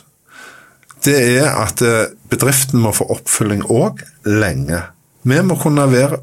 Det 1.03 1.15
er 1.35 1.49
at 1.51 1.83
eh, 1.83 2.13
bedriften 2.31 2.81
må 2.81 2.93
få 2.95 3.09
oppfølging 3.13 3.65
òg 3.67 4.01
lenge. 4.25 4.79
Vi 5.27 5.41
må 5.43 5.59
kunne 5.59 5.85
være 5.91 6.21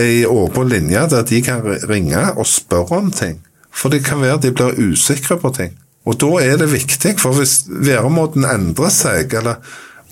ei 0.00 0.24
åpen 0.26 0.70
linje 0.72 1.04
der 1.12 1.26
de 1.28 1.42
kan 1.44 1.62
ringe 1.86 2.22
og 2.34 2.48
spørre 2.48 2.98
om 2.98 3.12
ting. 3.12 3.38
For 3.70 3.92
det 3.92 4.02
kan 4.06 4.22
være 4.24 4.40
de 4.46 4.54
blir 4.56 4.80
usikre 4.80 5.36
på 5.38 5.52
ting. 5.54 5.76
Og 6.06 6.16
da 6.22 6.30
er 6.40 6.56
det 6.58 6.70
viktig, 6.72 7.16
for 7.20 7.36
hvis 7.36 7.66
væremåten 7.68 8.46
endrer 8.48 8.92
seg, 8.94 9.34
eller 9.34 9.60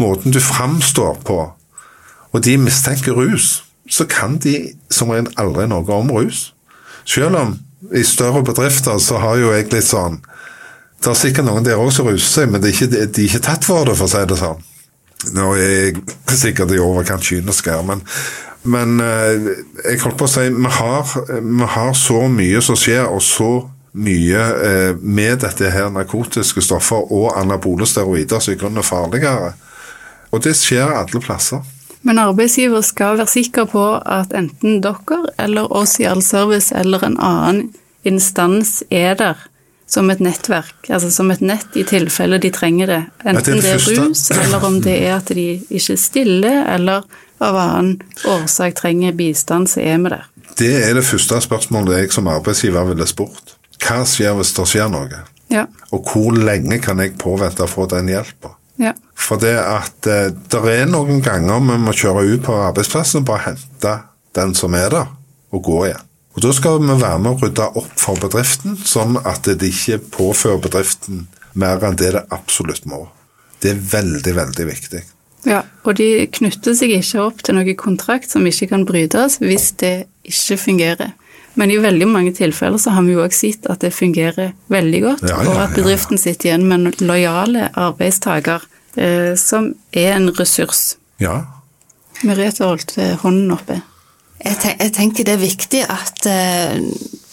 måten 0.03 0.35
du 0.35 0.41
framstår 0.43 1.21
på, 1.25 1.39
og 2.35 2.43
de 2.43 2.57
mistenker 2.59 3.15
rus, 3.15 3.63
så 3.91 4.07
kan 4.11 4.39
de 4.43 4.75
som 4.91 5.13
regel 5.13 5.31
aldri 5.39 5.69
noe 5.71 5.87
om 5.95 6.11
rus. 6.13 6.49
Selv 7.07 7.39
om 7.39 7.55
i 7.95 8.03
større 8.05 8.43
bedrifter 8.45 8.99
så 8.99 9.21
har 9.23 9.39
jo 9.39 9.53
jeg 9.53 9.69
litt 9.69 9.85
sånn 9.85 10.23
Det 11.05 11.11
er 11.13 11.19
sikkert 11.21 11.45
noen 11.45 11.67
der 11.67 11.77
òg 11.77 11.91
som 11.93 12.09
ruser 12.09 12.31
seg, 12.31 12.49
men 12.49 12.63
de 12.63 12.71
er, 12.71 12.73
ikke, 12.73 12.89
de 12.89 13.03
er 13.05 13.27
ikke 13.29 13.45
tatt 13.45 13.67
for 13.67 13.85
det, 13.85 13.93
for 13.99 14.09
å 14.09 14.13
si 14.15 14.23
det 14.25 14.39
sånn. 14.41 14.63
Nå 15.37 15.51
er 15.61 15.69
jeg 15.69 15.99
sikkert 16.33 16.73
i 16.73 16.81
overkant 16.81 17.27
kynisk 17.29 17.69
her, 17.69 17.83
men, 17.85 18.01
men 18.65 18.97
eh, 19.05 19.51
jeg 19.85 20.01
holdt 20.01 20.17
på 20.23 20.25
å 20.25 20.33
si 20.33 20.47
vi 20.49 20.73
har, 20.79 21.13
vi 21.29 21.69
har 21.75 21.93
så 22.01 22.23
mye 22.33 22.63
som 22.65 22.79
skjer, 22.81 23.05
og 23.05 23.21
så 23.21 23.51
mye 24.01 24.47
eh, 24.65 24.97
med 24.97 25.45
dette 25.45 25.69
her 25.71 25.93
narkotiske 25.93 26.65
stoffer 26.65 27.13
og 27.13 27.35
anabole 27.37 27.85
steroider 27.87 28.41
som 28.41 28.57
i 28.57 28.59
grunnen 28.59 28.81
er 28.81 28.89
farligere. 28.89 29.53
Og 30.33 30.41
det 30.49 30.57
skjer 30.57 30.97
alle 31.03 31.21
plasser. 31.21 31.61
Men 32.05 32.21
arbeidsgiver 32.21 32.85
skal 32.85 33.19
være 33.19 33.33
sikker 33.33 33.65
på 33.71 33.85
at 33.97 34.35
enten 34.37 34.83
dere 34.85 35.23
eller 35.41 35.73
oss 35.73 35.97
i 36.03 36.09
Allservice 36.09 36.75
eller 36.77 37.07
en 37.07 37.17
annen 37.17 37.71
instans 38.05 38.83
er 38.93 39.17
der 39.17 39.41
som 39.89 40.11
et 40.11 40.21
nettverk, 40.21 40.89
altså 40.89 41.11
som 41.13 41.31
et 41.33 41.43
nett 41.45 41.77
i 41.77 41.85
tilfelle 41.89 42.39
de 42.41 42.51
trenger 42.53 42.91
det. 42.91 43.03
Enten 43.25 43.61
det 43.61 43.75
er, 43.77 43.83
rus, 43.85 44.27
eller 44.33 44.65
om 44.65 44.81
det 44.85 44.97
er 44.97 45.19
at 45.19 45.33
de 45.37 45.47
ikke 45.69 45.97
stiller, 46.01 46.65
eller 46.75 47.05
av 47.45 47.59
annen 47.61 47.99
årsak 48.29 48.79
trenger 48.81 49.17
bistand, 49.17 49.69
så 49.71 49.83
er 49.85 50.01
vi 50.01 50.15
der. 50.15 50.27
Det 50.59 50.73
er 50.87 50.97
det 50.97 51.05
første 51.05 51.41
spørsmålet 51.45 51.99
jeg 51.99 52.13
som 52.17 52.29
arbeidsgiver 52.33 52.89
ville 52.91 53.07
spurt. 53.11 53.57
Hva 53.85 54.03
skjer 54.09 54.37
hvis 54.39 54.55
det 54.57 54.67
skjer 54.71 54.91
noe? 54.93 55.25
Ja. 55.53 55.67
Og 55.93 56.09
hvor 56.11 56.37
lenge 56.37 56.81
kan 56.83 57.03
jeg 57.03 57.17
påvente 57.21 57.67
å 57.67 57.71
få 57.71 57.89
den 57.91 58.09
hjelpa? 58.13 58.54
Ja. 58.81 58.95
For 59.15 59.41
det 59.41 59.55
at 59.61 60.09
eh, 60.11 60.33
det 60.33 60.63
er 60.73 60.89
noen 60.91 61.23
ganger 61.25 61.63
vi 61.63 61.79
må 61.81 61.95
kjøre 61.95 62.27
ut 62.33 62.43
på 62.47 62.57
arbeidsplassen 62.67 63.23
og 63.23 63.29
bare 63.31 63.51
hente 63.53 63.95
den 64.35 64.55
som 64.59 64.75
er 64.75 64.91
der, 64.91 65.13
og 65.55 65.63
gå 65.63 65.79
igjen. 65.87 66.11
Og 66.35 66.43
Da 66.43 66.51
skal 66.51 66.81
vi 66.83 66.91
være 66.99 67.19
med 67.23 67.31
å 67.31 67.39
rydde 67.45 67.67
opp 67.79 67.93
for 68.01 68.19
bedriften, 68.19 68.75
sånn 68.83 69.21
at 69.23 69.47
det 69.47 69.71
ikke 69.71 70.01
påfører 70.17 70.65
bedriften 70.65 71.29
mer 71.55 71.85
enn 71.87 71.99
det 71.99 72.11
det 72.17 72.25
absolutt 72.35 72.89
må. 72.91 73.05
Det 73.63 73.71
er 73.71 73.85
veldig, 73.93 74.35
veldig 74.35 74.67
viktig. 74.67 75.03
Ja, 75.47 75.61
og 75.85 76.01
de 76.01 76.27
knytter 76.33 76.75
seg 76.75 76.91
ikke 76.97 77.23
opp 77.23 77.45
til 77.45 77.55
noen 77.55 77.77
kontrakt 77.79 78.33
som 78.33 78.47
ikke 78.49 78.73
kan 78.73 78.87
brytes 78.89 79.39
hvis 79.45 79.71
det 79.79 80.09
ikke 80.27 80.59
fungerer. 80.59 81.15
Men 81.55 81.71
i 81.71 81.79
veldig 81.79 82.07
mange 82.11 82.33
tilfeller 82.35 82.81
så 82.83 82.95
har 82.97 83.05
vi 83.07 83.15
jo 83.15 83.23
òg 83.23 83.35
sett 83.35 83.69
at 83.71 83.85
det 83.85 83.93
fungerer 83.95 84.53
veldig 84.73 85.01
godt, 85.05 85.27
Ja, 85.31 85.41
ja, 85.43 85.51
og 85.51 85.61
at 85.63 85.75
bedriften 85.77 86.19
sitter 86.19 86.51
igjen 86.51 86.67
med 86.67 86.81
en 86.81 87.09
lojale 87.09 87.69
arbeidstaker 87.79 88.65
eh, 88.97 89.35
som 89.39 89.73
er 89.93 90.17
en 90.17 90.31
ressurs. 90.35 90.97
Ja. 91.23 91.45
Merete 92.27 92.67
holdt 92.67 92.97
eh, 92.99 93.15
hånden 93.23 93.55
oppe. 93.55 93.81
Jeg, 94.45 94.59
ten 94.61 94.81
jeg 94.81 94.93
tenker 94.97 95.27
det 95.27 95.37
er 95.37 95.45
viktig 95.45 95.83
at 95.89 96.27
eh, 96.29 96.81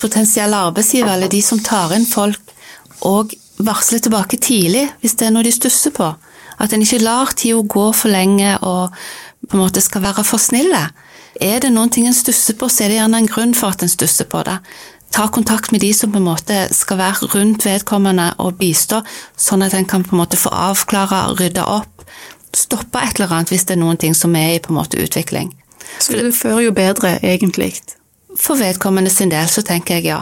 potensielle 0.01 0.59
arbeidsgivere, 0.69 1.17
eller 1.17 1.31
de 1.31 1.41
som 1.43 1.59
tar 1.63 1.95
inn 1.97 2.05
folk, 2.07 2.53
òg 3.01 3.33
varsler 3.61 4.01
tilbake 4.01 4.37
tidlig 4.41 4.87
hvis 5.01 5.17
det 5.17 5.27
er 5.27 5.33
noe 5.35 5.45
de 5.45 5.53
stusser 5.53 5.93
på. 5.95 6.11
At 6.61 6.73
en 6.73 6.83
ikke 6.85 7.01
lar 7.01 7.33
tida 7.37 7.61
gå 7.65 7.87
for 7.97 8.13
lenge 8.13 8.53
og 8.61 8.93
på 9.47 9.57
en 9.57 9.63
måte 9.63 9.81
skal 9.81 10.03
være 10.05 10.23
for 10.27 10.41
snille. 10.41 10.83
Er 11.41 11.61
det 11.63 11.71
noen 11.73 11.89
ting 11.89 12.05
en 12.07 12.13
stusser 12.13 12.53
på, 12.59 12.69
så 12.69 12.85
er 12.85 12.91
det 12.91 12.99
gjerne 12.99 13.21
en 13.23 13.29
grunn 13.29 13.53
for 13.57 13.73
at 13.73 13.81
en 13.81 13.89
stusser 13.89 14.27
på 14.29 14.43
det. 14.45 14.59
Ta 15.11 15.25
kontakt 15.27 15.71
med 15.73 15.81
de 15.81 15.89
som 15.93 16.11
på 16.11 16.21
en 16.21 16.27
måte 16.29 16.57
skal 16.71 16.99
være 17.01 17.31
rundt 17.33 17.65
vedkommende 17.65 18.29
og 18.39 18.59
bistå, 18.59 19.01
sånn 19.35 19.65
at 19.65 19.73
en 19.75 19.87
kan 19.89 20.05
på 20.05 20.15
en 20.15 20.21
måte 20.21 20.39
få 20.39 20.53
avklare, 20.53 21.25
rydde 21.39 21.65
opp, 21.65 22.05
stoppe 22.55 23.01
et 23.01 23.17
eller 23.17 23.33
annet 23.33 23.51
hvis 23.51 23.65
det 23.67 23.75
er 23.75 23.81
noen 23.81 23.99
ting 23.99 24.15
som 24.15 24.35
er 24.37 24.55
i 24.55 24.61
på 24.61 24.71
en 24.71 24.79
måte 24.79 25.01
utvikling. 25.01 25.49
Så 25.99 26.15
det 26.15 26.31
fører 26.37 26.67
jo 26.67 26.75
bedre, 26.77 27.17
egentlig. 27.25 27.73
For 28.39 28.55
vedkommende 28.59 29.11
sin 29.11 29.31
del 29.31 29.49
så 29.51 29.63
tenker 29.65 29.99
jeg 29.99 30.11
ja. 30.11 30.21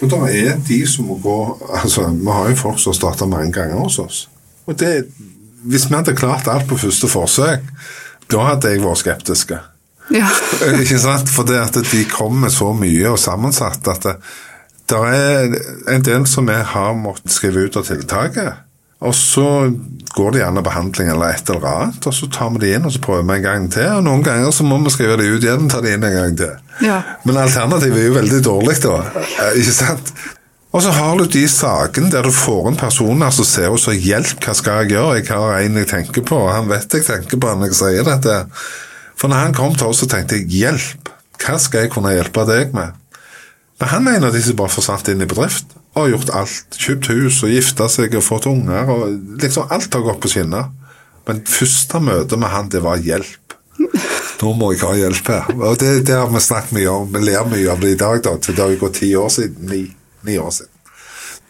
Og 0.00 0.10
det 0.12 0.22
er 0.46 0.58
de 0.68 0.80
som 0.88 1.08
må 1.08 1.16
gå 1.24 1.36
altså 1.72 2.10
Vi 2.12 2.32
har 2.32 2.50
jo 2.50 2.56
folk 2.60 2.80
som 2.80 2.92
har 2.92 2.96
starta 2.98 3.28
mange 3.28 3.52
ganger 3.52 3.80
hos 3.80 3.98
oss. 3.98 4.28
Og 4.66 4.78
det, 4.78 5.06
Hvis 5.64 5.88
vi 5.90 5.94
hadde 5.94 6.16
klart 6.16 6.48
alt 6.48 6.68
på 6.68 6.76
første 6.76 7.08
forsøk, 7.08 7.60
da 8.32 8.44
hadde 8.50 8.72
jeg 8.72 8.82
vært 8.84 9.02
skeptisk. 9.04 9.54
Ja. 10.14 10.28
Ikke 10.82 11.00
sant? 11.02 11.30
For 11.32 11.48
det 11.48 11.58
at 11.62 11.78
de 11.78 12.04
kommer 12.10 12.52
så 12.54 12.72
mye 12.76 13.10
og 13.12 13.18
sammensatt 13.22 13.86
at 13.90 14.06
det, 14.06 14.16
det 14.90 15.00
er 15.02 15.56
en 15.96 16.06
del 16.06 16.28
som 16.30 16.46
vi 16.46 16.58
har 16.74 16.94
måttet 16.98 17.34
skrive 17.34 17.66
ut 17.66 17.78
av 17.78 17.88
tiltaket. 17.88 18.62
Og 19.04 19.12
så 19.12 19.44
går 20.16 20.30
det 20.32 20.40
gjerne 20.40 20.62
behandling 20.64 21.10
eller 21.12 21.34
et 21.34 21.50
eller 21.52 21.66
annet, 21.68 22.06
og 22.08 22.14
så 22.16 22.28
tar 22.32 22.54
vi 22.54 22.62
det 22.62 22.70
inn 22.78 22.86
og 22.88 22.94
så 22.94 23.02
prøver 23.04 23.26
vi 23.28 23.34
en 23.34 23.44
gang 23.44 23.66
til. 23.74 23.90
Og 23.98 24.06
noen 24.06 24.22
ganger 24.24 24.54
så 24.56 24.64
må 24.64 24.78
vi 24.86 24.92
skrive 24.94 25.18
det 25.20 25.26
ut 25.28 25.44
igjen 25.44 25.66
og 25.66 25.72
ta 25.74 25.82
det 25.84 25.92
inn 25.98 26.06
en 26.06 26.16
gang 26.16 26.38
til. 26.40 26.54
Ja. 26.86 27.02
Men 27.28 27.42
alternativet 27.42 28.00
er 28.00 28.08
jo 28.08 28.16
veldig 28.16 28.40
dårlig, 28.46 28.78
da. 28.86 28.96
Eh, 29.20 29.58
Ikke 29.60 29.74
sant? 29.76 30.14
Og 30.76 30.82
så 30.84 30.90
har 30.92 31.16
du 31.16 31.24
de 31.24 31.46
sakene 31.48 32.10
der 32.12 32.26
du 32.26 32.34
får 32.36 32.66
en 32.68 32.76
person 32.76 33.22
som 33.32 33.46
ser 33.48 33.72
ut 33.72 33.80
som 33.80 33.96
hjelp, 33.96 34.42
hva 34.44 34.52
skal 34.52 34.82
jeg 34.82 34.92
gjøre? 34.92 35.14
Jeg 35.22 35.30
har 35.30 35.62
en 35.62 35.78
jeg 35.80 35.88
tenker 35.88 36.24
på, 36.28 36.36
og 36.36 36.52
han 36.52 36.68
vet 36.68 36.92
jeg 36.92 37.06
tenker 37.06 37.40
på 37.40 37.48
når 37.48 37.70
jeg 37.70 37.78
sier 37.78 38.04
dette. 38.04 38.34
For 39.16 39.32
når 39.32 39.40
han 39.40 39.56
kom 39.56 39.72
til 39.72 39.88
oss, 39.88 40.02
så 40.04 40.10
tenkte 40.12 40.36
jeg 40.36 40.50
hjelp, 40.52 41.08
hva 41.40 41.56
skal 41.62 41.86
jeg 41.86 41.94
kunne 41.94 42.12
hjelpe 42.12 42.44
deg 42.44 42.76
med? 42.76 42.92
Men 43.80 43.92
han 43.92 44.10
er 44.10 44.18
en 44.18 44.28
av 44.28 44.36
de 44.36 44.44
som 44.44 44.58
bare 44.58 44.72
forsvant 44.74 45.08
inn 45.12 45.24
i 45.24 45.28
bedrift 45.30 45.72
og 45.94 46.02
har 46.02 46.12
gjort 46.12 46.34
alt. 46.42 46.76
Kjøpt 46.76 47.10
hus 47.14 47.40
og 47.46 47.56
gifta 47.56 47.88
seg 47.92 48.20
og 48.20 48.24
fått 48.28 48.48
unger. 48.52 48.92
og 48.92 49.40
liksom 49.40 49.72
Alt 49.72 49.96
har 49.96 50.04
gått 50.04 50.20
på 50.20 50.32
skinner. 50.32 50.68
Men 51.24 51.44
første 51.48 52.00
møte 52.04 52.36
med 52.36 52.52
han, 52.52 52.68
det 52.72 52.84
var 52.84 53.00
hjelp. 53.00 53.56
Nå 54.42 54.52
må 54.60 54.74
jeg 54.74 54.84
ha 54.84 54.92
hjelp 54.96 55.28
her. 55.32 55.52
Og 55.56 55.80
det, 55.80 56.02
det 56.08 56.20
har 56.20 56.28
vi 56.28 56.44
snakket 56.44 56.76
mye 56.76 56.92
om. 56.92 57.08
Vi 57.16 57.24
ler 57.24 57.48
mye 57.48 57.70
av 57.72 57.80
det 57.80 57.96
i 57.96 58.00
dag, 58.00 58.20
da. 58.24 58.36
til 58.36 58.56
Det 58.56 58.64
har 58.64 58.74
jo 58.76 58.82
gått 58.84 59.00
ti 59.00 59.14
år 59.16 59.32
siden. 59.32 59.70
Ni, 59.72 59.86
ni 60.26 60.38
år 60.42 60.50
siden. 60.58 60.72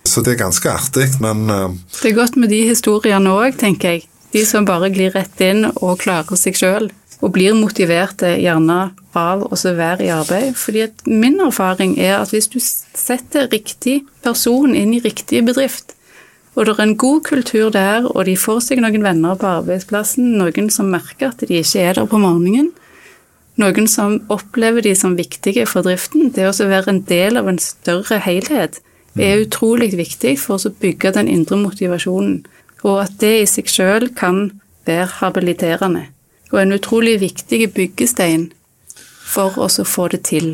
Så 0.06 0.22
det 0.22 0.36
er 0.36 0.44
ganske 0.44 0.70
artig, 0.70 1.08
men 1.20 1.50
eh, 1.50 1.72
Det 2.02 2.12
er 2.12 2.20
godt 2.20 2.36
med 2.38 2.52
de 2.54 2.62
historiene 2.68 3.32
òg, 3.32 3.58
tenker 3.58 3.96
jeg. 3.96 4.06
De 4.32 4.44
som 4.46 4.66
bare 4.68 4.92
glir 4.94 5.14
rett 5.16 5.40
inn 5.42 5.66
og 5.72 5.98
klarer 6.04 6.38
seg 6.38 6.58
sjøl. 6.58 6.90
Og 7.24 7.32
blir 7.32 7.56
motiverte 7.56 8.34
gjerne 8.36 8.90
av 9.16 9.44
å 9.48 9.56
være 9.56 10.04
i 10.04 10.10
arbeid. 10.12 10.52
Fordi 10.60 10.84
min 11.08 11.40
erfaring 11.40 11.94
er 11.96 12.18
at 12.18 12.34
hvis 12.34 12.50
du 12.52 12.58
setter 12.60 13.48
riktig 13.48 14.02
person 14.22 14.76
inn 14.76 14.92
i 14.92 15.00
riktig 15.00 15.40
bedrift, 15.46 15.94
og 16.56 16.64
det 16.64 16.74
er 16.76 16.82
en 16.86 16.96
god 16.96 17.20
kultur 17.24 17.70
der, 17.72 18.06
og 18.08 18.24
de 18.28 18.36
får 18.40 18.62
seg 18.64 18.80
noen 18.80 19.04
venner 19.04 19.36
på 19.36 19.48
arbeidsplassen, 19.58 20.36
noen 20.40 20.70
som 20.72 20.88
merker 20.92 21.32
at 21.32 21.44
de 21.44 21.60
ikke 21.60 21.82
er 21.84 21.98
der 21.98 22.08
på 22.08 22.20
morgenen, 22.20 22.70
Noen 23.56 23.88
som 23.88 24.18
opplever 24.28 24.84
de 24.84 24.92
som 24.96 25.14
viktige 25.16 25.64
for 25.68 25.86
driften. 25.86 26.28
Det 26.34 26.44
å 26.44 26.68
være 26.68 26.92
en 26.92 27.04
del 27.08 27.40
av 27.40 27.48
en 27.48 27.60
større 27.62 28.18
helhet 28.20 28.80
er 29.16 29.46
utrolig 29.46 29.94
viktig 29.96 30.34
for 30.42 30.60
å 30.60 30.74
bygge 30.82 31.14
den 31.16 31.30
indre 31.32 31.56
motivasjonen, 31.56 32.42
og 32.84 33.00
at 33.06 33.16
det 33.22 33.32
i 33.40 33.46
seg 33.48 33.70
sjøl 33.72 34.10
kan 34.16 34.50
være 34.84 35.22
habiliterende. 35.22 36.04
Og 36.52 36.60
en 36.60 36.76
utrolig 36.76 37.16
viktig 37.24 37.72
byggestein 37.74 38.50
for 39.26 39.56
oss 39.58 39.80
å 39.80 39.88
få 39.88 40.10
det 40.12 40.26
til. 40.28 40.52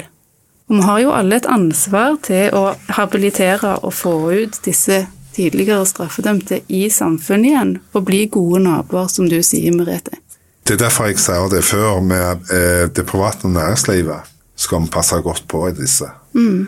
Og 0.71 0.79
vi 0.79 0.87
har 0.87 1.03
jo 1.03 1.13
alle 1.13 1.41
et 1.43 1.51
ansvar 1.51 2.17
til 2.25 2.55
å 2.55 2.77
habilitere 2.97 3.75
og 3.83 3.93
få 3.99 4.15
ut 4.31 4.63
disse 4.65 5.03
tidligere 5.35 5.85
straffedømte 5.89 6.63
i 6.69 6.87
samfunnet 6.93 7.51
igjen, 7.51 7.79
og 7.93 8.07
bli 8.07 8.27
gode 8.31 8.63
naboer, 8.63 9.11
som 9.11 9.29
du 9.29 9.41
sier, 9.43 9.75
Merete. 9.75 10.23
Det 10.73 10.79
er 10.79 10.87
derfor 10.87 11.11
jeg 11.11 11.19
sier 11.21 11.51
det 11.53 11.59
før, 11.69 11.99
med 12.01 12.47
eh, 12.49 12.87
det 12.89 13.03
private 13.05 13.45
næringslivet 13.45 14.31
skal 14.57 14.81
vi 14.81 14.89
passe 14.95 15.19
godt 15.21 15.45
på 15.45 15.67
i 15.69 15.75
disse. 15.77 16.07
Mm. 16.33 16.63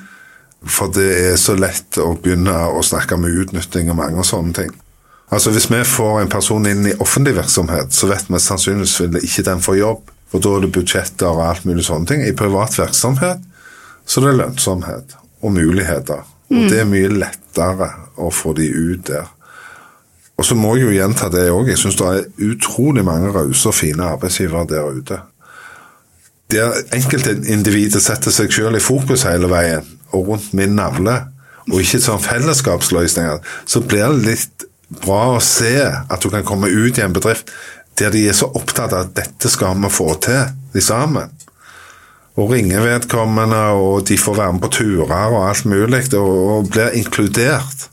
For 0.68 0.92
det 0.92 1.06
er 1.22 1.38
så 1.40 1.54
lett 1.56 1.96
å 1.96 2.10
begynne 2.12 2.52
å 2.68 2.82
snakke 2.84 3.16
med 3.16 3.32
utnytting 3.32 3.88
og 3.88 3.96
mange 4.02 4.26
sånne 4.28 4.52
ting. 4.58 4.74
Altså 5.32 5.54
Hvis 5.54 5.70
vi 5.72 5.80
får 5.88 6.20
en 6.20 6.28
person 6.28 6.68
inn 6.68 6.90
i 6.90 6.92
offentlig 7.00 7.32
virksomhet, 7.38 7.96
så 7.96 8.10
vet 8.10 8.28
vi 8.28 8.42
sannsynligvis 8.44 8.98
vil 9.06 9.16
ikke 9.24 9.46
den 9.48 9.64
få 9.64 9.78
jobb. 9.78 10.12
For 10.28 10.44
da 10.44 10.52
er 10.52 10.66
det 10.66 10.74
budsjetter 10.76 11.30
og 11.30 11.40
alt 11.46 11.64
mulig 11.64 11.86
sånne 11.88 12.10
ting. 12.10 12.26
I 12.28 12.36
privat 12.36 12.76
virksomhet 12.76 13.40
så 14.04 14.20
er 14.20 14.28
det 14.28 14.38
lønnsomhet 14.42 15.16
og 15.40 15.56
muligheter. 15.56 16.28
Og 16.52 16.60
mm. 16.60 16.68
det 16.68 16.82
er 16.82 16.92
mye 16.92 17.16
lettere 17.24 17.88
å 18.20 18.28
få 18.28 18.52
de 18.60 18.68
ut 18.68 19.08
der. 19.08 19.32
Og 20.37 20.44
så 20.44 20.57
må 20.59 20.75
jeg 20.77 20.88
jo 20.88 20.94
gjenta 20.97 21.29
det 21.31 21.47
òg. 21.53 21.70
Jeg 21.70 21.79
syns 21.79 21.99
det 22.01 22.09
er 22.11 22.51
utrolig 22.51 23.05
mange 23.07 23.31
rause 23.35 23.70
og 23.70 23.77
fine 23.79 24.09
arbeidsgivere 24.16 24.66
der 24.70 24.90
ute. 24.97 25.20
Der 26.53 26.75
enkeltindividet 26.94 28.03
setter 28.03 28.35
seg 28.35 28.53
selv 28.53 28.77
i 28.77 28.83
fokus 28.83 29.25
hele 29.29 29.49
veien, 29.51 29.87
og 30.12 30.29
rundt 30.29 30.53
min 30.55 30.77
navle, 30.77 31.20
og 31.70 31.81
ikke 31.81 32.03
sånn 32.03 32.20
fellesskapsløsninger, 32.23 33.40
så 33.64 33.81
blir 33.81 34.11
det 34.12 34.27
litt 34.27 34.66
bra 35.05 35.35
å 35.35 35.40
se 35.42 35.79
at 35.88 36.20
du 36.23 36.29
kan 36.31 36.44
komme 36.47 36.68
ut 36.68 36.99
i 36.99 37.05
en 37.05 37.14
bedrift 37.14 37.51
der 37.99 38.11
de 38.11 38.25
er 38.29 38.37
så 38.37 38.49
opptatt 38.59 38.92
av 38.92 39.07
at 39.07 39.16
dette 39.16 39.51
skal 39.51 39.79
vi 39.79 39.90
få 39.92 40.09
til, 40.23 40.51
de 40.75 40.83
sammen. 40.83 41.31
Og 42.35 42.51
ringer 42.51 42.83
vedkommende, 42.83 43.61
og 43.79 44.09
de 44.09 44.18
får 44.18 44.38
være 44.40 44.55
med 44.57 44.64
på 44.64 44.70
turer 44.81 45.12
og 45.31 45.44
alt 45.47 45.68
mulig, 45.70 46.09
og, 46.18 46.66
blir 46.75 46.97
inkludert. 46.99 47.87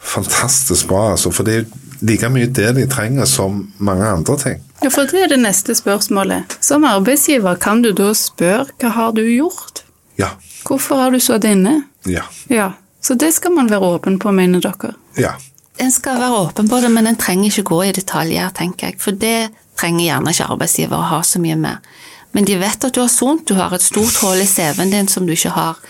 Fantastisk 0.00 0.88
bra, 0.88 1.10
altså. 1.12 1.30
For 1.30 1.46
det 1.46 1.56
er 1.60 1.64
like 2.00 2.28
mye 2.32 2.48
det 2.48 2.72
de 2.78 2.86
trenger 2.90 3.28
som 3.28 3.62
mange 3.78 4.06
andre 4.08 4.36
ting. 4.38 4.62
Ja, 4.80 4.88
for 4.88 5.08
det 5.10 5.26
er 5.26 5.32
det 5.34 5.40
neste 5.42 5.76
spørsmålet. 5.76 6.56
Som 6.64 6.86
arbeidsgiver 6.88 7.58
kan 7.60 7.82
du 7.84 7.92
da 7.92 8.12
spørre 8.16 8.70
hva 8.80 8.94
har 8.96 9.12
du 9.16 9.22
gjort? 9.26 9.84
Ja. 10.20 10.32
Hvorfor 10.64 11.00
har 11.00 11.12
du 11.12 11.20
sittet 11.20 11.52
inne? 11.52 11.82
Ja. 12.08 12.24
ja. 12.48 12.72
Så 13.00 13.14
det 13.14 13.32
skal 13.36 13.52
man 13.52 13.70
være 13.70 13.94
åpen 13.96 14.18
på, 14.20 14.32
mener 14.32 14.60
dere? 14.64 14.94
Ja. 15.20 15.34
En 15.80 15.92
skal 15.92 16.20
være 16.20 16.44
åpen 16.46 16.68
på 16.68 16.80
det, 16.80 16.90
men 16.92 17.06
en 17.08 17.16
trenger 17.16 17.48
ikke 17.48 17.68
gå 17.70 17.82
i 17.88 17.92
detaljer, 17.96 18.50
tenker 18.56 18.90
jeg. 18.90 19.00
For 19.00 19.16
det 19.16 19.50
trenger 19.80 20.04
gjerne 20.04 20.32
ikke 20.34 20.48
arbeidsgiver 20.52 20.96
å 20.96 21.10
ha 21.14 21.20
så 21.24 21.40
mye 21.40 21.56
med. 21.56 21.92
Men 22.36 22.46
de 22.46 22.56
vet 22.60 22.84
at 22.84 22.94
du 22.94 23.00
har 23.00 23.10
sont, 23.10 23.42
du 23.46 23.56
har 23.58 23.72
et 23.74 23.82
stort 23.82 24.20
hull 24.22 24.40
i 24.40 24.46
CV-en 24.46 24.92
din 24.92 25.08
som 25.10 25.26
du 25.26 25.32
ikke 25.34 25.54
har 25.56 25.80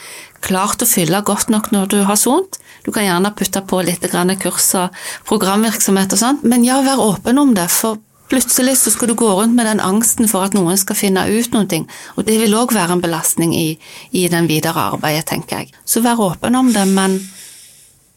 klart 0.44 0.83
å 0.83 0.88
fylle 0.88 1.22
godt 1.26 1.50
nok 1.53 1.70
når 1.74 1.90
du 1.92 1.98
har 2.09 2.18
sont. 2.18 2.61
Du 2.85 2.92
kan 2.92 3.05
gjerne 3.05 3.33
putte 3.37 3.62
på 3.66 3.83
litt 3.85 4.05
kurs 4.40 4.74
og 4.74 4.94
programvirksomhet 5.29 6.12
og 6.12 6.18
sånt, 6.18 6.44
men 6.44 6.64
ja, 6.64 6.81
vær 6.83 7.03
åpen 7.03 7.38
om 7.38 7.55
det. 7.55 7.68
for 7.70 7.98
Plutselig 8.31 8.76
så 8.79 8.92
skal 8.94 9.09
du 9.09 9.14
gå 9.18 9.26
rundt 9.26 9.57
med 9.57 9.66
den 9.66 9.81
angsten 9.83 10.29
for 10.31 10.46
at 10.46 10.55
noen 10.55 10.79
skal 10.79 10.94
finne 10.94 11.26
ut 11.26 11.50
noe, 11.50 11.81
og 12.14 12.24
det 12.29 12.38
vil 12.38 12.55
òg 12.55 12.72
være 12.72 12.94
en 12.94 13.03
belastning 13.03 13.57
i, 13.57 13.79
i 14.12 14.29
den 14.31 14.46
videre 14.46 14.92
arbeidet, 14.92 15.26
tenker 15.26 15.59
jeg. 15.59 15.72
Så 15.85 16.00
vær 16.00 16.22
åpen 16.22 16.55
om 16.55 16.70
det, 16.72 16.87
men 16.87 17.18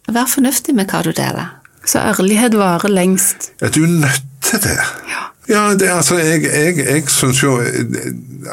vær 0.07 0.29
fornuftig 0.29 0.75
med 0.77 0.91
hva 0.93 1.01
du 1.01 1.11
deler. 1.17 1.57
Så 1.85 1.99
ærlighet 1.99 2.53
varer 2.55 2.93
lengst. 2.93 3.51
Er 3.59 3.73
du 3.73 3.87
nødt 3.87 4.21
til 4.45 4.61
det? 4.61 4.77
Ja. 5.09 5.29
Ja, 5.49 5.73
det, 5.75 5.89
altså, 5.91 6.15
jeg, 6.17 6.43
jeg, 6.43 6.77
jeg 6.77 7.09
syns 7.11 7.41
jo 7.43 7.57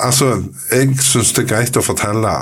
Altså, 0.03 0.43
jeg 0.73 0.97
syns 0.99 1.31
det 1.37 1.45
er 1.45 1.51
greit 1.53 1.77
å 1.79 1.85
fortelle 1.87 2.33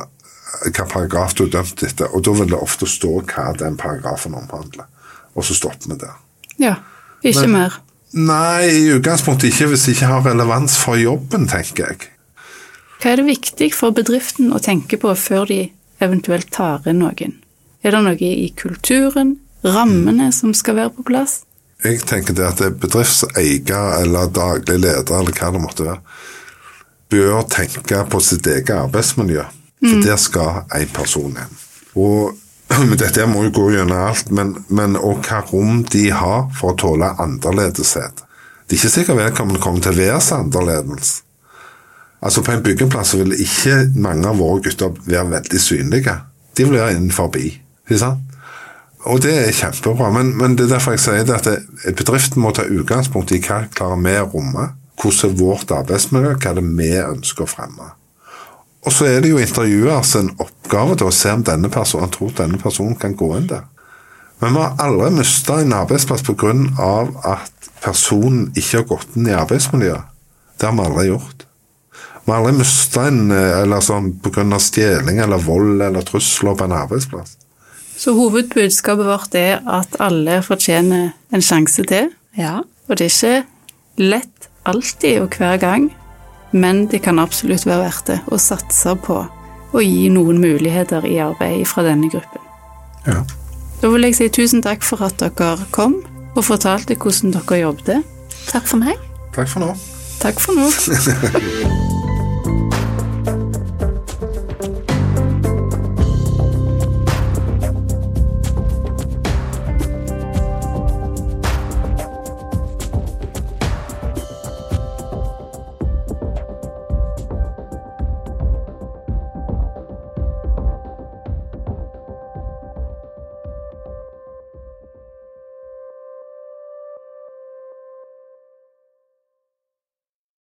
hva 0.67 0.87
paragraf 0.91 1.35
du 1.39 1.45
er 1.47 1.53
dømt 1.55 1.83
etter, 1.87 2.11
og 2.13 2.25
da 2.27 2.35
vil 2.39 2.53
det 2.53 2.61
ofte 2.61 2.89
stå 2.89 3.21
hva 3.31 3.51
den 3.59 3.79
paragrafen 3.81 4.37
omhandler. 4.39 4.89
Og 5.35 5.47
så 5.47 5.57
stopper 5.57 5.93
vi 5.93 5.99
der. 6.01 6.17
Ja. 6.59 6.77
Ikke 7.23 7.47
Men, 7.47 7.55
mer. 7.57 7.81
Nei, 8.15 8.69
i 8.71 8.87
utgangspunktet 8.95 9.51
ikke 9.51 9.73
hvis 9.73 9.85
det 9.87 9.97
ikke 9.97 10.13
har 10.13 10.23
relevans 10.27 10.79
for 10.81 10.99
jobben, 10.99 11.49
tenker 11.51 11.91
jeg. 11.91 12.09
Hva 12.99 13.13
er 13.13 13.21
det 13.21 13.29
viktig 13.29 13.73
for 13.77 13.95
bedriften 13.95 14.55
å 14.55 14.63
tenke 14.63 14.99
på 14.99 15.13
før 15.19 15.47
de 15.51 15.61
eventuelt 16.03 16.49
tar 16.55 16.87
inn 16.89 17.03
noen? 17.03 17.37
Er 17.85 17.95
det 17.95 18.01
noe 18.07 18.17
i 18.19 18.49
kulturen, 18.59 19.37
rammene, 19.63 20.33
som 20.35 20.55
skal 20.57 20.79
være 20.81 20.95
på 20.97 21.07
plass? 21.11 21.43
Jeg 21.85 22.03
tenker 22.11 22.35
det 22.35 22.47
at 22.47 22.63
er 22.65 22.75
bedriftseier 22.75 24.01
eller 24.01 24.33
daglig 24.35 24.81
leder 24.81 25.21
eller 25.21 25.37
hva 25.37 25.53
det 25.55 25.63
måtte 25.63 25.87
være, 25.87 26.01
bør 27.13 27.45
tenke 27.51 28.03
på 28.11 28.21
sitt 28.25 28.49
eget 28.51 28.75
arbeidsmiljø. 28.75 29.45
For 29.81 29.95
mm. 29.95 30.05
der 30.05 30.19
skal 30.21 30.63
én 30.75 30.93
person 30.95 31.37
inn. 31.39 31.59
Og 31.99 32.35
dette 33.03 33.27
må 33.31 33.47
jo 33.47 33.55
gå 33.61 33.69
gjennom 33.77 34.09
alt, 34.11 34.33
men, 34.35 34.57
men 34.69 34.99
og 34.99 35.23
hva 35.27 35.43
rom 35.53 35.85
de 35.93 36.09
har 36.13 36.49
for 36.59 36.75
å 36.75 36.79
tåle 36.79 37.13
annerledeshet. 37.23 38.25
Det 38.69 38.77
er 38.77 38.81
ikke 38.83 38.93
sikkert 38.93 39.21
vedkommende 39.23 39.63
kommer 39.65 39.85
til 39.85 39.95
å 39.95 40.01
være 40.03 40.21
så 40.25 40.43
annerledes. 40.43 41.13
Altså 42.19 42.43
På 42.43 42.53
en 42.53 42.65
byggeplass 42.67 43.15
vil 43.17 43.37
ikke 43.39 43.77
mange 43.95 44.27
av 44.29 44.41
våre 44.43 44.65
gutter 44.67 44.97
være 45.07 45.31
veldig 45.31 45.61
synlige. 45.63 46.17
De 46.57 46.67
vil 46.67 46.81
være 46.81 46.97
innenfor. 46.97 47.31
Ikke 47.39 48.01
sant? 48.03 48.25
Og 49.09 49.23
det 49.23 49.33
er 49.39 49.55
kjempebra, 49.55 50.11
men, 50.13 50.35
men, 50.37 50.57
det 50.59 50.67
er 50.67 50.75
derfor 50.75 50.97
jeg 50.97 51.05
sier 51.05 51.31
at 51.33 51.47
bedriften 51.97 52.43
må 52.43 52.51
ta 52.53 52.67
utgangspunkt 52.67 53.31
i 53.33 53.39
hva 53.45 53.63
klarer 53.73 54.03
vi 54.03 54.17
å 54.19 54.27
romme. 54.35 54.67
Hvordan 54.99 55.31
er 55.31 55.39
vårt 55.39 55.71
arbeidsmiljø, 55.73 56.35
hva 56.35 56.51
er 56.51 56.59
det 56.59 56.67
vi 56.67 56.91
ønsker 56.99 57.47
å 57.47 57.49
fremme. 57.49 57.93
Og 58.89 58.95
så 58.97 59.05
er 59.05 59.19
det 59.21 59.35
jo 59.35 59.41
intervjuers 59.41 60.15
en 60.17 60.31
oppgave 60.41 60.95
til 60.97 61.11
å 61.11 61.13
se 61.13 61.33
om 61.37 61.43
denne 61.45 61.69
personen 61.69 62.09
tror 62.15 62.31
denne 62.39 62.57
personen 62.61 62.95
kan 62.97 63.17
gå 63.19 63.35
inn 63.37 63.51
der. 63.51 63.67
Men 64.41 64.55
vi 64.55 64.63
har 64.63 64.79
aldri 64.81 65.11
mista 65.19 65.59
en 65.61 65.75
arbeidsplass 65.77 66.23
pga. 66.25 66.55
at 67.25 67.69
personen 67.83 68.49
ikke 68.57 68.79
har 68.79 68.87
gått 68.89 69.17
inn 69.17 69.29
i 69.29 69.35
arbeidsmiljøet. 69.37 70.07
Det 70.57 70.67
har 70.67 70.73
vi 70.73 70.87
aldri 70.87 71.07
gjort. 71.09 71.45
Vi 72.25 72.33
har 72.33 72.39
aldri 72.39 72.55
mista 72.63 73.05
en 73.11 73.31
eller 73.33 73.85
sånn 73.85 74.09
pga. 74.25 74.59
stjeling 74.59 75.19
eller 75.19 75.37
vold 75.37 75.83
eller 75.83 76.03
trusler 76.03 76.57
på 76.57 76.65
en 76.65 76.73
arbeidsplass. 76.73 77.37
Så 77.99 78.15
hovedbudskapet 78.15 79.05
vårt 79.05 79.35
er 79.35 79.61
at 79.67 80.01
alle 80.01 80.41
fortjener 80.43 81.13
en 81.35 81.43
sjanse 81.43 81.85
til. 81.85 82.09
Ja. 82.39 82.63
Og 82.89 82.97
det 82.97 83.11
er 83.11 83.13
ikke 83.13 83.47
lett 83.99 84.49
alltid 84.65 85.21
og 85.21 85.35
hver 85.37 85.59
gang, 85.59 85.91
men 86.53 86.87
det 86.89 87.03
kan 87.05 87.19
absolutt 87.19 87.67
være 87.67 87.85
verdt 87.85 88.07
det 88.13 88.21
å 88.33 88.39
satse 88.41 88.95
på 89.05 89.19
å 89.73 89.83
gi 89.85 90.09
noen 90.13 90.41
muligheter 90.41 91.05
i 91.07 91.19
arbeid 91.21 91.67
fra 91.69 91.85
denne 91.87 92.09
gruppen. 92.13 92.45
Ja. 93.07 93.21
Da 93.83 93.93
vil 93.93 94.09
jeg 94.09 94.17
si 94.19 94.31
tusen 94.33 94.65
takk 94.65 94.83
for 94.87 95.05
at 95.07 95.21
dere 95.21 95.69
kom 95.75 96.01
og 96.35 96.43
fortalte 96.47 96.97
hvordan 96.97 97.37
dere 97.37 97.63
jobbet. 97.63 98.17
Takk 98.49 98.67
for 98.67 98.81
meg. 98.83 98.99
Takk 99.37 99.53
for 99.53 99.67
nå. 99.67 99.75
Takk 100.23 100.43
for 100.43 100.59
nå. 100.59 101.95